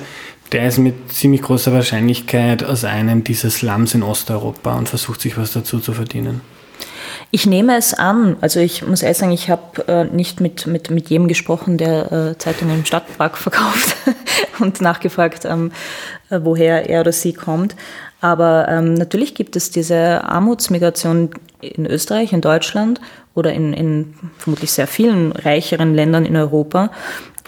der 0.52 0.68
ist 0.68 0.80
mit 0.80 1.12
ziemlich 1.12 1.42
großer 1.44 1.72
Wahrscheinlichkeit 1.72 2.64
aus 2.64 2.84
einem 2.84 3.24
dieser 3.24 3.50
Slums 3.50 3.94
in 3.94 4.04
Osteuropa 4.04 4.76
und 4.76 4.90
versucht 4.90 5.22
sich 5.22 5.38
was 5.38 5.54
dazu 5.54 5.80
zu 5.80 5.94
verdienen. 5.94 6.42
Ich 7.36 7.48
nehme 7.48 7.76
es 7.76 7.96
an. 7.96 8.38
Also 8.42 8.60
ich 8.60 8.86
muss 8.86 9.02
ehrlich 9.02 9.18
sagen, 9.18 9.32
ich 9.32 9.50
habe 9.50 9.88
äh, 9.88 10.04
nicht 10.04 10.40
mit, 10.40 10.68
mit, 10.68 10.92
mit 10.92 11.10
jedem 11.10 11.28
gesprochen, 11.28 11.80
der 11.80 12.12
äh, 12.12 12.38
Zeitungen 12.38 12.76
im 12.76 12.86
Stadtpark 12.86 13.38
verkauft 13.40 13.96
und 14.60 14.82
nachgefragt, 14.82 15.44
ähm, 15.46 15.72
äh, 16.30 16.42
woher 16.44 16.88
er 16.88 17.02
oder 17.02 17.12
sie 17.12 17.34
kommt. 17.34 17.76
Aber 18.22 18.68
ähm, 18.70 18.94
natürlich 18.94 19.34
gibt 19.34 19.56
es 19.56 19.72
diese 19.72 20.24
Armutsmigration 20.24 21.32
in 21.60 21.88
Österreich, 21.88 22.34
in 22.34 22.42
Deutschland 22.42 23.02
oder 23.34 23.52
in, 23.52 23.74
in 23.74 24.14
vermutlich 24.38 24.72
sehr 24.72 24.86
vielen 24.86 25.32
reicheren 25.32 25.96
Ländern 25.96 26.26
in 26.26 26.36
Europa. 26.36 26.92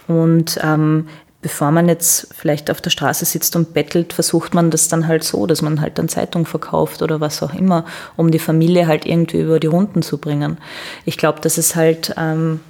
Und 0.08 0.60
ähm, 0.64 1.10
bevor 1.46 1.70
man 1.70 1.88
jetzt 1.88 2.34
vielleicht 2.34 2.72
auf 2.72 2.82
der 2.82 2.90
Straße 2.90 3.24
sitzt 3.24 3.56
und 3.56 3.76
bettelt, 3.76 4.14
versucht 4.14 4.56
man 4.56 4.72
das 4.72 4.88
dann 4.88 5.08
halt 5.08 5.24
so, 5.24 5.46
dass 5.46 5.62
man 5.62 5.80
halt 5.80 6.00
dann 6.00 6.10
Zeitung 6.10 6.48
verkauft 6.48 7.04
oder 7.04 7.22
was 7.22 7.44
auch 7.44 7.54
immer, 7.54 7.86
um 8.16 8.32
die 8.32 8.40
Familie 8.40 8.88
halt 8.88 9.06
irgendwie 9.06 9.42
über 9.42 9.60
die 9.60 9.68
Runden 9.68 10.02
zu 10.02 10.18
bringen. 10.18 10.58
Ich 11.06 11.20
glaube, 11.20 11.42
dass 11.42 11.60
es 11.60 11.76
halt, 11.76 12.16
ähm, 12.18 12.62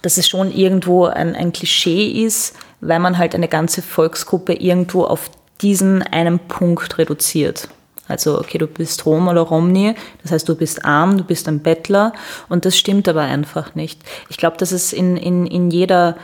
dass 0.00 0.16
es 0.16 0.26
schon 0.26 0.50
irgendwo 0.50 1.04
ein, 1.04 1.36
ein 1.36 1.52
Klischee 1.52 2.24
ist, 2.24 2.56
weil 2.80 2.98
man 2.98 3.18
halt 3.18 3.34
eine 3.34 3.48
ganze 3.48 3.82
Volksgruppe 3.82 4.54
irgendwo 4.54 5.04
auf 5.04 5.30
diesen 5.60 6.02
einen 6.02 6.38
Punkt 6.38 6.96
reduziert. 6.96 7.68
Also, 8.08 8.38
okay, 8.38 8.56
du 8.56 8.68
bist 8.68 9.04
Rom 9.04 9.28
oder 9.28 9.42
Romni, 9.42 9.94
das 10.22 10.32
heißt, 10.32 10.48
du 10.48 10.54
bist 10.54 10.82
arm, 10.86 11.18
du 11.18 11.24
bist 11.24 11.46
ein 11.46 11.60
Bettler 11.60 12.14
und 12.48 12.64
das 12.64 12.78
stimmt 12.78 13.06
aber 13.06 13.20
einfach 13.20 13.74
nicht. 13.74 14.00
Ich 14.30 14.38
glaube, 14.38 14.56
dass 14.56 14.72
es 14.72 14.94
in, 14.94 15.18
in, 15.18 15.46
in 15.46 15.70
jeder 15.70 16.16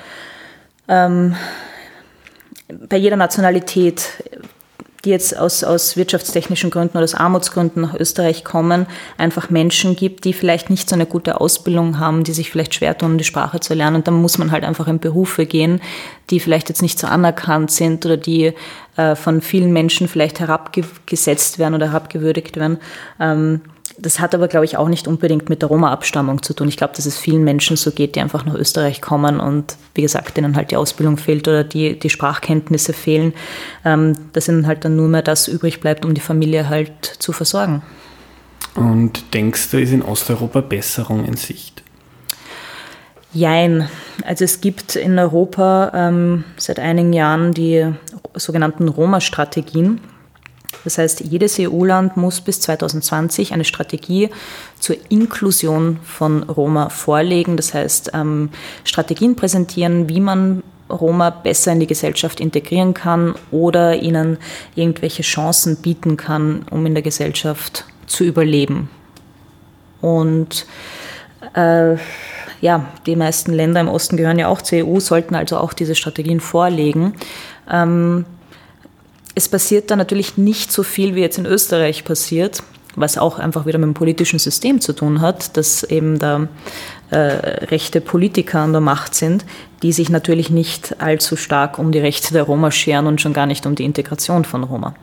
ähm, 0.88 1.36
bei 2.88 2.96
jeder 2.96 3.16
Nationalität, 3.16 4.22
die 5.04 5.10
jetzt 5.10 5.38
aus, 5.38 5.64
aus 5.64 5.96
wirtschaftstechnischen 5.96 6.70
Gründen 6.70 6.96
oder 6.96 7.04
aus 7.04 7.14
Armutsgründen 7.14 7.82
nach 7.82 7.94
Österreich 7.94 8.44
kommen, 8.44 8.86
einfach 9.16 9.48
Menschen 9.48 9.96
gibt, 9.96 10.24
die 10.24 10.32
vielleicht 10.32 10.70
nicht 10.70 10.88
so 10.88 10.94
eine 10.94 11.06
gute 11.06 11.40
Ausbildung 11.40 11.98
haben, 11.98 12.24
die 12.24 12.32
sich 12.32 12.50
vielleicht 12.50 12.74
schwer 12.74 12.98
tun, 12.98 13.16
die 13.16 13.24
Sprache 13.24 13.60
zu 13.60 13.74
lernen. 13.74 13.96
Und 13.96 14.08
dann 14.08 14.14
muss 14.14 14.38
man 14.38 14.50
halt 14.50 14.64
einfach 14.64 14.88
in 14.88 14.98
Berufe 14.98 15.46
gehen, 15.46 15.80
die 16.30 16.40
vielleicht 16.40 16.68
jetzt 16.68 16.82
nicht 16.82 16.98
so 16.98 17.06
anerkannt 17.06 17.70
sind 17.70 18.04
oder 18.04 18.16
die 18.16 18.52
äh, 18.98 19.14
von 19.14 19.40
vielen 19.40 19.72
Menschen 19.72 20.08
vielleicht 20.08 20.40
herabgesetzt 20.40 21.58
werden 21.58 21.74
oder 21.74 21.86
herabgewürdigt 21.86 22.56
werden. 22.56 22.78
Ähm, 23.18 23.60
das 23.96 24.20
hat 24.20 24.34
aber, 24.34 24.48
glaube 24.48 24.64
ich, 24.64 24.76
auch 24.76 24.88
nicht 24.88 25.08
unbedingt 25.08 25.48
mit 25.48 25.62
der 25.62 25.68
Roma-Abstammung 25.68 26.42
zu 26.42 26.52
tun. 26.52 26.68
Ich 26.68 26.76
glaube, 26.76 26.94
dass 26.94 27.06
es 27.06 27.16
vielen 27.16 27.44
Menschen 27.44 27.76
so 27.76 27.90
geht, 27.92 28.16
die 28.16 28.20
einfach 28.20 28.44
nach 28.44 28.54
Österreich 28.54 29.00
kommen 29.00 29.40
und, 29.40 29.76
wie 29.94 30.02
gesagt, 30.02 30.36
denen 30.36 30.56
halt 30.56 30.72
die 30.72 30.76
Ausbildung 30.76 31.16
fehlt 31.16 31.48
oder 31.48 31.64
die, 31.64 31.98
die 31.98 32.10
Sprachkenntnisse 32.10 32.92
fehlen, 32.92 33.34
ähm, 33.84 34.14
dass 34.32 34.48
ihnen 34.48 34.66
halt 34.66 34.84
dann 34.84 34.96
nur 34.96 35.08
mehr 35.08 35.22
das 35.22 35.48
übrig 35.48 35.80
bleibt, 35.80 36.04
um 36.04 36.14
die 36.14 36.20
Familie 36.20 36.68
halt 36.68 37.04
zu 37.04 37.32
versorgen. 37.32 37.82
Und 38.74 39.32
denkst 39.32 39.70
du, 39.70 39.80
ist 39.80 39.92
in 39.92 40.02
Osteuropa 40.02 40.60
Besserung 40.60 41.24
in 41.24 41.36
Sicht? 41.36 41.82
Jein. 43.32 43.88
Also 44.24 44.44
es 44.44 44.60
gibt 44.60 44.96
in 44.96 45.18
Europa 45.18 45.92
ähm, 45.94 46.44
seit 46.56 46.78
einigen 46.78 47.12
Jahren 47.12 47.52
die 47.52 47.92
sogenannten 48.34 48.88
Roma-Strategien. 48.88 50.00
Das 50.84 50.98
heißt, 50.98 51.20
jedes 51.20 51.58
EU-Land 51.58 52.16
muss 52.16 52.40
bis 52.40 52.60
2020 52.60 53.52
eine 53.52 53.64
Strategie 53.64 54.30
zur 54.78 54.96
Inklusion 55.08 55.98
von 56.02 56.42
Roma 56.42 56.88
vorlegen. 56.88 57.56
Das 57.56 57.74
heißt, 57.74 58.12
ähm, 58.14 58.50
Strategien 58.84 59.34
präsentieren, 59.34 60.08
wie 60.08 60.20
man 60.20 60.62
Roma 60.90 61.30
besser 61.30 61.72
in 61.72 61.80
die 61.80 61.86
Gesellschaft 61.86 62.40
integrieren 62.40 62.94
kann 62.94 63.34
oder 63.50 63.96
ihnen 63.96 64.38
irgendwelche 64.74 65.22
Chancen 65.22 65.76
bieten 65.76 66.16
kann, 66.16 66.64
um 66.70 66.84
in 66.86 66.94
der 66.94 67.02
Gesellschaft 67.02 67.84
zu 68.06 68.24
überleben. 68.24 68.88
Und 70.00 70.66
äh, 71.54 71.96
ja, 72.60 72.86
die 73.06 73.16
meisten 73.16 73.52
Länder 73.52 73.80
im 73.80 73.88
Osten 73.88 74.16
gehören 74.16 74.38
ja 74.38 74.48
auch 74.48 74.62
zur 74.62 74.78
EU, 74.78 74.98
sollten 75.00 75.34
also 75.34 75.58
auch 75.58 75.72
diese 75.72 75.94
Strategien 75.94 76.40
vorlegen. 76.40 77.14
Ähm, 77.70 78.24
es 79.34 79.48
passiert 79.48 79.90
da 79.90 79.96
natürlich 79.96 80.36
nicht 80.36 80.72
so 80.72 80.82
viel, 80.82 81.14
wie 81.14 81.20
jetzt 81.20 81.38
in 81.38 81.46
Österreich 81.46 82.04
passiert, 82.04 82.62
was 82.96 83.18
auch 83.18 83.38
einfach 83.38 83.66
wieder 83.66 83.78
mit 83.78 83.86
dem 83.86 83.94
politischen 83.94 84.38
System 84.38 84.80
zu 84.80 84.92
tun 84.92 85.20
hat, 85.20 85.56
dass 85.56 85.84
eben 85.84 86.18
da 86.18 86.48
äh, 87.10 87.16
rechte 87.66 88.00
Politiker 88.00 88.60
an 88.60 88.72
der 88.72 88.80
Macht 88.80 89.14
sind, 89.14 89.44
die 89.82 89.92
sich 89.92 90.10
natürlich 90.10 90.50
nicht 90.50 91.00
allzu 91.00 91.36
stark 91.36 91.78
um 91.78 91.92
die 91.92 92.00
Rechte 92.00 92.32
der 92.32 92.42
Roma 92.42 92.70
scheren 92.70 93.06
und 93.06 93.20
schon 93.20 93.32
gar 93.32 93.46
nicht 93.46 93.64
um 93.64 93.74
die 93.74 93.84
Integration 93.84 94.44
von 94.44 94.64
Roma. 94.64 94.94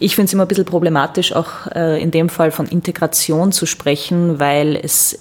Ich 0.00 0.16
finde 0.16 0.26
es 0.26 0.32
immer 0.32 0.42
ein 0.42 0.48
bisschen 0.48 0.64
problematisch, 0.64 1.32
auch 1.32 1.68
äh, 1.72 2.02
in 2.02 2.10
dem 2.10 2.28
Fall 2.28 2.50
von 2.50 2.66
Integration 2.66 3.52
zu 3.52 3.66
sprechen, 3.66 4.40
weil 4.40 4.76
es 4.76 5.18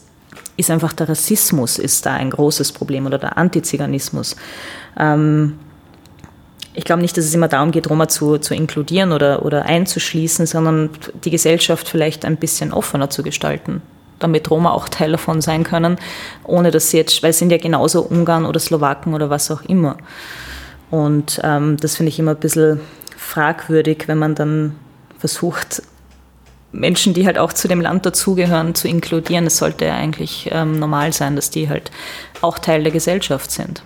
ist 0.58 0.72
einfach 0.72 0.94
der 0.94 1.10
Rassismus 1.10 1.78
ist 1.78 2.06
da 2.06 2.14
ein 2.14 2.32
großes 2.32 2.72
Problem 2.72 3.06
oder 3.06 3.18
der 3.18 3.38
Antiziganismus. 3.38 4.36
Ähm, 4.98 5.60
ich 6.74 6.86
glaube 6.86 7.02
nicht, 7.02 7.18
dass 7.18 7.26
es 7.26 7.34
immer 7.34 7.48
darum 7.48 7.72
geht, 7.72 7.90
Roma 7.90 8.08
zu, 8.08 8.38
zu 8.38 8.56
inkludieren 8.56 9.12
oder, 9.12 9.46
oder 9.46 9.66
einzuschließen, 9.66 10.46
sondern 10.46 10.90
die 11.24 11.32
Gesellschaft 11.32 11.88
vielleicht 11.88 12.26
ein 12.26 12.38
bisschen 12.38 12.74
offener 12.74 13.10
zu 13.10 13.24
gestalten. 13.24 13.82
damit 14.20 14.50
Roma 14.50 14.72
auch 14.72 14.88
Teil 14.88 15.12
davon 15.12 15.42
sein 15.42 15.64
können, 15.64 15.98
ohne 16.46 16.72
dass 16.72 16.90
sie 16.90 16.98
jetzt, 16.98 17.22
weil 17.24 17.32
es 17.32 17.40
sind 17.40 17.52
ja 17.52 17.58
genauso 17.58 18.02
Ungarn 18.02 18.46
oder 18.46 18.60
Slowaken 18.60 19.14
oder 19.14 19.30
was 19.30 19.52
auch 19.52 19.62
immer. 19.64 19.98
Und 20.90 21.42
ähm, 21.44 21.78
das 21.78 21.98
finde 21.98 22.10
ich 22.10 22.20
immer 22.20 22.32
ein 22.32 22.40
bisschen 22.40 22.80
fragwürdig, 23.18 24.08
wenn 24.08 24.18
man 24.18 24.36
dann 24.36 24.76
versucht, 25.20 25.82
Menschen, 26.72 27.14
die 27.14 27.26
halt 27.26 27.38
auch 27.38 27.54
zu 27.54 27.68
dem 27.68 27.82
Land 27.82 28.06
dazugehören, 28.06 28.76
zu 28.76 28.88
inkludieren. 28.88 29.46
Es 29.46 29.58
sollte 29.58 29.86
ja 29.86 29.96
eigentlich 29.96 30.50
ähm, 30.52 30.80
normal 30.80 31.14
sein, 31.14 31.36
dass 31.36 31.50
die 31.50 31.70
halt 31.70 31.92
auch 32.42 32.60
Teil 32.60 32.84
der 32.84 32.92
Gesellschaft 32.92 33.52
sind. 33.52 33.84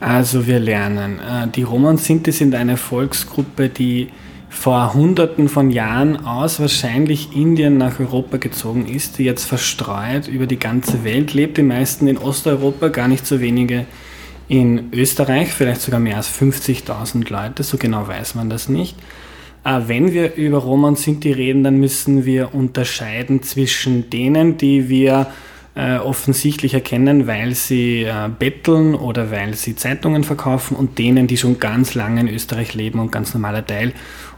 Also 0.00 0.46
wir 0.46 0.58
lernen. 0.58 1.18
Äh, 1.18 1.48
die 1.48 1.62
Roma 1.62 1.90
und 1.90 2.00
Sinti 2.00 2.32
sind 2.32 2.54
eine 2.54 2.78
Volksgruppe, 2.78 3.68
die 3.68 4.08
vor 4.48 4.94
Hunderten 4.94 5.48
von 5.48 5.70
Jahren 5.70 6.24
aus 6.26 6.58
wahrscheinlich 6.58 7.36
Indien 7.36 7.78
nach 7.78 8.00
Europa 8.00 8.38
gezogen 8.38 8.86
ist, 8.86 9.18
die 9.18 9.24
jetzt 9.24 9.44
verstreut 9.44 10.26
über 10.26 10.46
die 10.46 10.58
ganze 10.58 11.04
Welt 11.04 11.34
lebt, 11.34 11.56
die 11.56 11.62
meisten 11.62 12.08
in 12.08 12.18
Osteuropa, 12.18 12.88
gar 12.88 13.06
nicht 13.06 13.26
so 13.26 13.40
wenige 13.40 13.86
in 14.48 14.90
Österreich, 14.92 15.52
vielleicht 15.52 15.82
sogar 15.82 16.00
mehr 16.00 16.16
als 16.16 16.28
50.000 16.28 17.30
Leute, 17.30 17.62
so 17.62 17.76
genau 17.76 18.08
weiß 18.08 18.34
man 18.34 18.50
das 18.50 18.68
nicht. 18.68 18.96
Äh, 19.64 19.82
wenn 19.86 20.12
wir 20.12 20.34
über 20.34 20.58
Roma 20.58 20.88
und 20.88 20.98
Sinti 20.98 21.30
reden, 21.30 21.62
dann 21.62 21.78
müssen 21.78 22.24
wir 22.24 22.54
unterscheiden 22.54 23.42
zwischen 23.42 24.10
denen, 24.10 24.56
die 24.56 24.88
wir 24.88 25.28
äh, 25.74 25.98
offensichtlich 25.98 26.74
erkennen, 26.74 27.26
weil 27.26 27.54
sie 27.54 28.02
äh, 28.02 28.28
betteln 28.28 28.94
oder 28.94 29.30
weil 29.30 29.54
sie 29.54 29.76
Zeitungen 29.76 30.24
verkaufen 30.24 30.76
und 30.76 30.98
denen, 30.98 31.26
die 31.26 31.36
schon 31.36 31.60
ganz 31.60 31.94
lange 31.94 32.20
in 32.20 32.28
Österreich 32.28 32.74
leben 32.74 32.98
und 32.98 33.12
ganz 33.12 33.34
normaler 33.34 33.64
Teil 33.64 33.92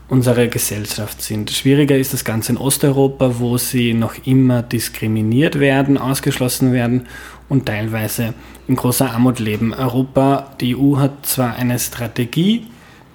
unserer 0.08 0.46
Gesellschaft 0.46 1.22
sind. 1.22 1.50
Schwieriger 1.50 1.96
ist 1.96 2.12
das 2.12 2.24
Ganze 2.24 2.52
in 2.52 2.58
Osteuropa, 2.58 3.38
wo 3.38 3.56
sie 3.56 3.94
noch 3.94 4.14
immer 4.26 4.62
diskriminiert 4.62 5.58
werden, 5.58 5.96
ausgeschlossen 5.96 6.72
werden 6.74 7.06
und 7.48 7.64
teilweise 7.64 8.34
in 8.68 8.76
großer 8.76 9.10
Armut 9.10 9.38
leben. 9.38 9.72
Europa, 9.72 10.54
die 10.60 10.76
EU 10.76 10.98
hat 10.98 11.24
zwar 11.24 11.56
eine 11.56 11.78
Strategie, 11.78 12.66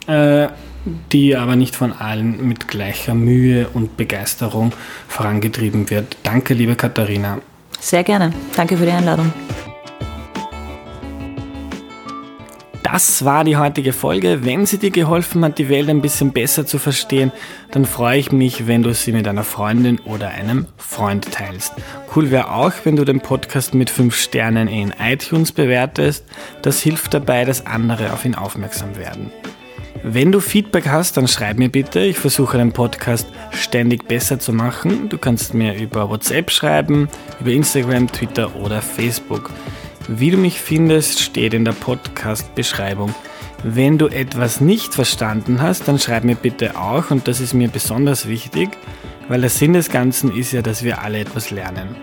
äh, 0.08 0.48
die 1.12 1.36
aber 1.36 1.56
nicht 1.56 1.76
von 1.76 1.94
allen 1.94 2.48
mit 2.48 2.68
gleicher 2.68 3.14
Mühe 3.14 3.68
und 3.74 3.96
Begeisterung 3.96 4.74
vorangetrieben 5.08 5.90
wird. 5.92 6.18
Danke, 6.24 6.56
liebe 6.56 6.76
Katharina. 6.76 7.40
Sehr 7.80 8.04
gerne. 8.04 8.32
Danke 8.56 8.78
für 8.78 8.86
die 8.86 8.92
Einladung. 8.92 9.32
Das 12.84 13.26
war 13.26 13.44
die 13.44 13.58
heutige 13.58 13.92
Folge. 13.92 14.46
Wenn 14.46 14.66
sie 14.66 14.78
dir 14.78 14.92
geholfen 14.92 15.44
hat, 15.44 15.58
die 15.58 15.68
Welt 15.68 15.90
ein 15.90 16.02
bisschen 16.02 16.32
besser 16.32 16.66
zu 16.66 16.80
verstehen, 16.80 17.34
dann 17.72 17.86
freue 17.86 18.18
ich 18.18 18.32
mich, 18.32 18.66
wenn 18.66 18.82
du 18.82 18.94
sie 18.94 19.12
mit 19.12 19.28
einer 19.28 19.44
Freundin 19.44 20.00
oder 20.00 20.30
einem 20.30 20.68
Freund 20.78 21.32
teilst. 21.32 21.74
Cool 22.16 22.32
wäre 22.32 22.54
auch, 22.54 22.72
wenn 22.86 22.96
du 22.96 23.04
den 23.04 23.20
Podcast 23.20 23.74
mit 23.74 23.90
5 23.90 24.16
Sternen 24.16 24.70
in 24.70 24.94
iTunes 25.00 25.52
bewertest. 25.52 26.26
Das 26.62 26.82
hilft 26.82 27.14
dabei, 27.14 27.44
dass 27.44 27.66
andere 27.66 28.14
auf 28.14 28.24
ihn 28.24 28.36
aufmerksam 28.36 28.96
werden. 28.96 29.32
Wenn 30.04 30.32
du 30.32 30.40
Feedback 30.40 30.88
hast, 30.88 31.18
dann 31.18 31.28
schreib 31.28 31.58
mir 31.58 31.70
bitte. 31.70 32.00
Ich 32.00 32.20
versuche 32.20 32.58
den 32.58 32.72
Podcast 32.72 33.28
ständig 33.52 34.08
besser 34.08 34.40
zu 34.40 34.54
machen. 34.54 35.10
Du 35.10 35.18
kannst 35.18 35.54
mir 35.54 35.76
über 35.76 36.10
WhatsApp 36.10 36.52
schreiben, 36.52 37.10
über 37.40 37.52
Instagram, 37.52 38.12
Twitter 38.12 38.56
oder 38.56 38.82
Facebook. 38.82 39.50
Wie 40.08 40.32
du 40.32 40.38
mich 40.38 40.60
findest, 40.60 41.20
steht 41.20 41.54
in 41.54 41.66
der 41.66 41.74
Podcast-Beschreibung. 41.74 43.14
Wenn 43.64 43.98
du 43.98 44.08
etwas 44.08 44.62
nicht 44.62 44.94
verstanden 44.94 45.62
hast, 45.62 45.88
dann 45.88 46.00
schreib 46.00 46.24
mir 46.24 46.36
bitte 46.36 46.78
auch 46.78 47.10
und 47.10 47.28
das 47.28 47.40
ist 47.40 47.54
mir 47.54 47.68
besonders 47.68 48.28
wichtig, 48.28 48.70
weil 49.28 49.42
der 49.42 49.50
Sinn 49.50 49.74
des 49.74 49.90
Ganzen 49.90 50.36
ist 50.36 50.52
ja, 50.52 50.62
dass 50.62 50.84
wir 50.84 51.02
alle 51.02 51.20
etwas 51.20 51.50
lernen. 51.50 51.96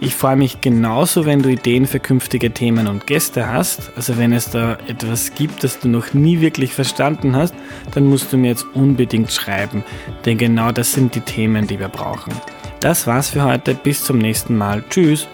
Ich 0.00 0.14
freue 0.14 0.36
mich 0.36 0.60
genauso, 0.60 1.26
wenn 1.26 1.42
du 1.42 1.48
Ideen 1.48 1.84
für 1.86 1.98
künftige 1.98 2.52
Themen 2.52 2.86
und 2.86 3.08
Gäste 3.08 3.48
hast. 3.48 3.90
Also 3.96 4.16
wenn 4.16 4.32
es 4.32 4.48
da 4.48 4.78
etwas 4.86 5.34
gibt, 5.34 5.64
das 5.64 5.80
du 5.80 5.88
noch 5.88 6.14
nie 6.14 6.40
wirklich 6.40 6.72
verstanden 6.72 7.34
hast, 7.34 7.52
dann 7.94 8.06
musst 8.06 8.32
du 8.32 8.36
mir 8.36 8.48
jetzt 8.48 8.64
unbedingt 8.74 9.32
schreiben, 9.32 9.82
denn 10.24 10.38
genau 10.38 10.70
das 10.70 10.92
sind 10.92 11.16
die 11.16 11.20
Themen, 11.20 11.66
die 11.66 11.80
wir 11.80 11.88
brauchen. 11.88 12.32
Das 12.78 13.08
war's 13.08 13.30
für 13.30 13.42
heute, 13.42 13.74
bis 13.74 14.04
zum 14.04 14.18
nächsten 14.18 14.56
Mal. 14.56 14.84
Tschüss. 14.88 15.26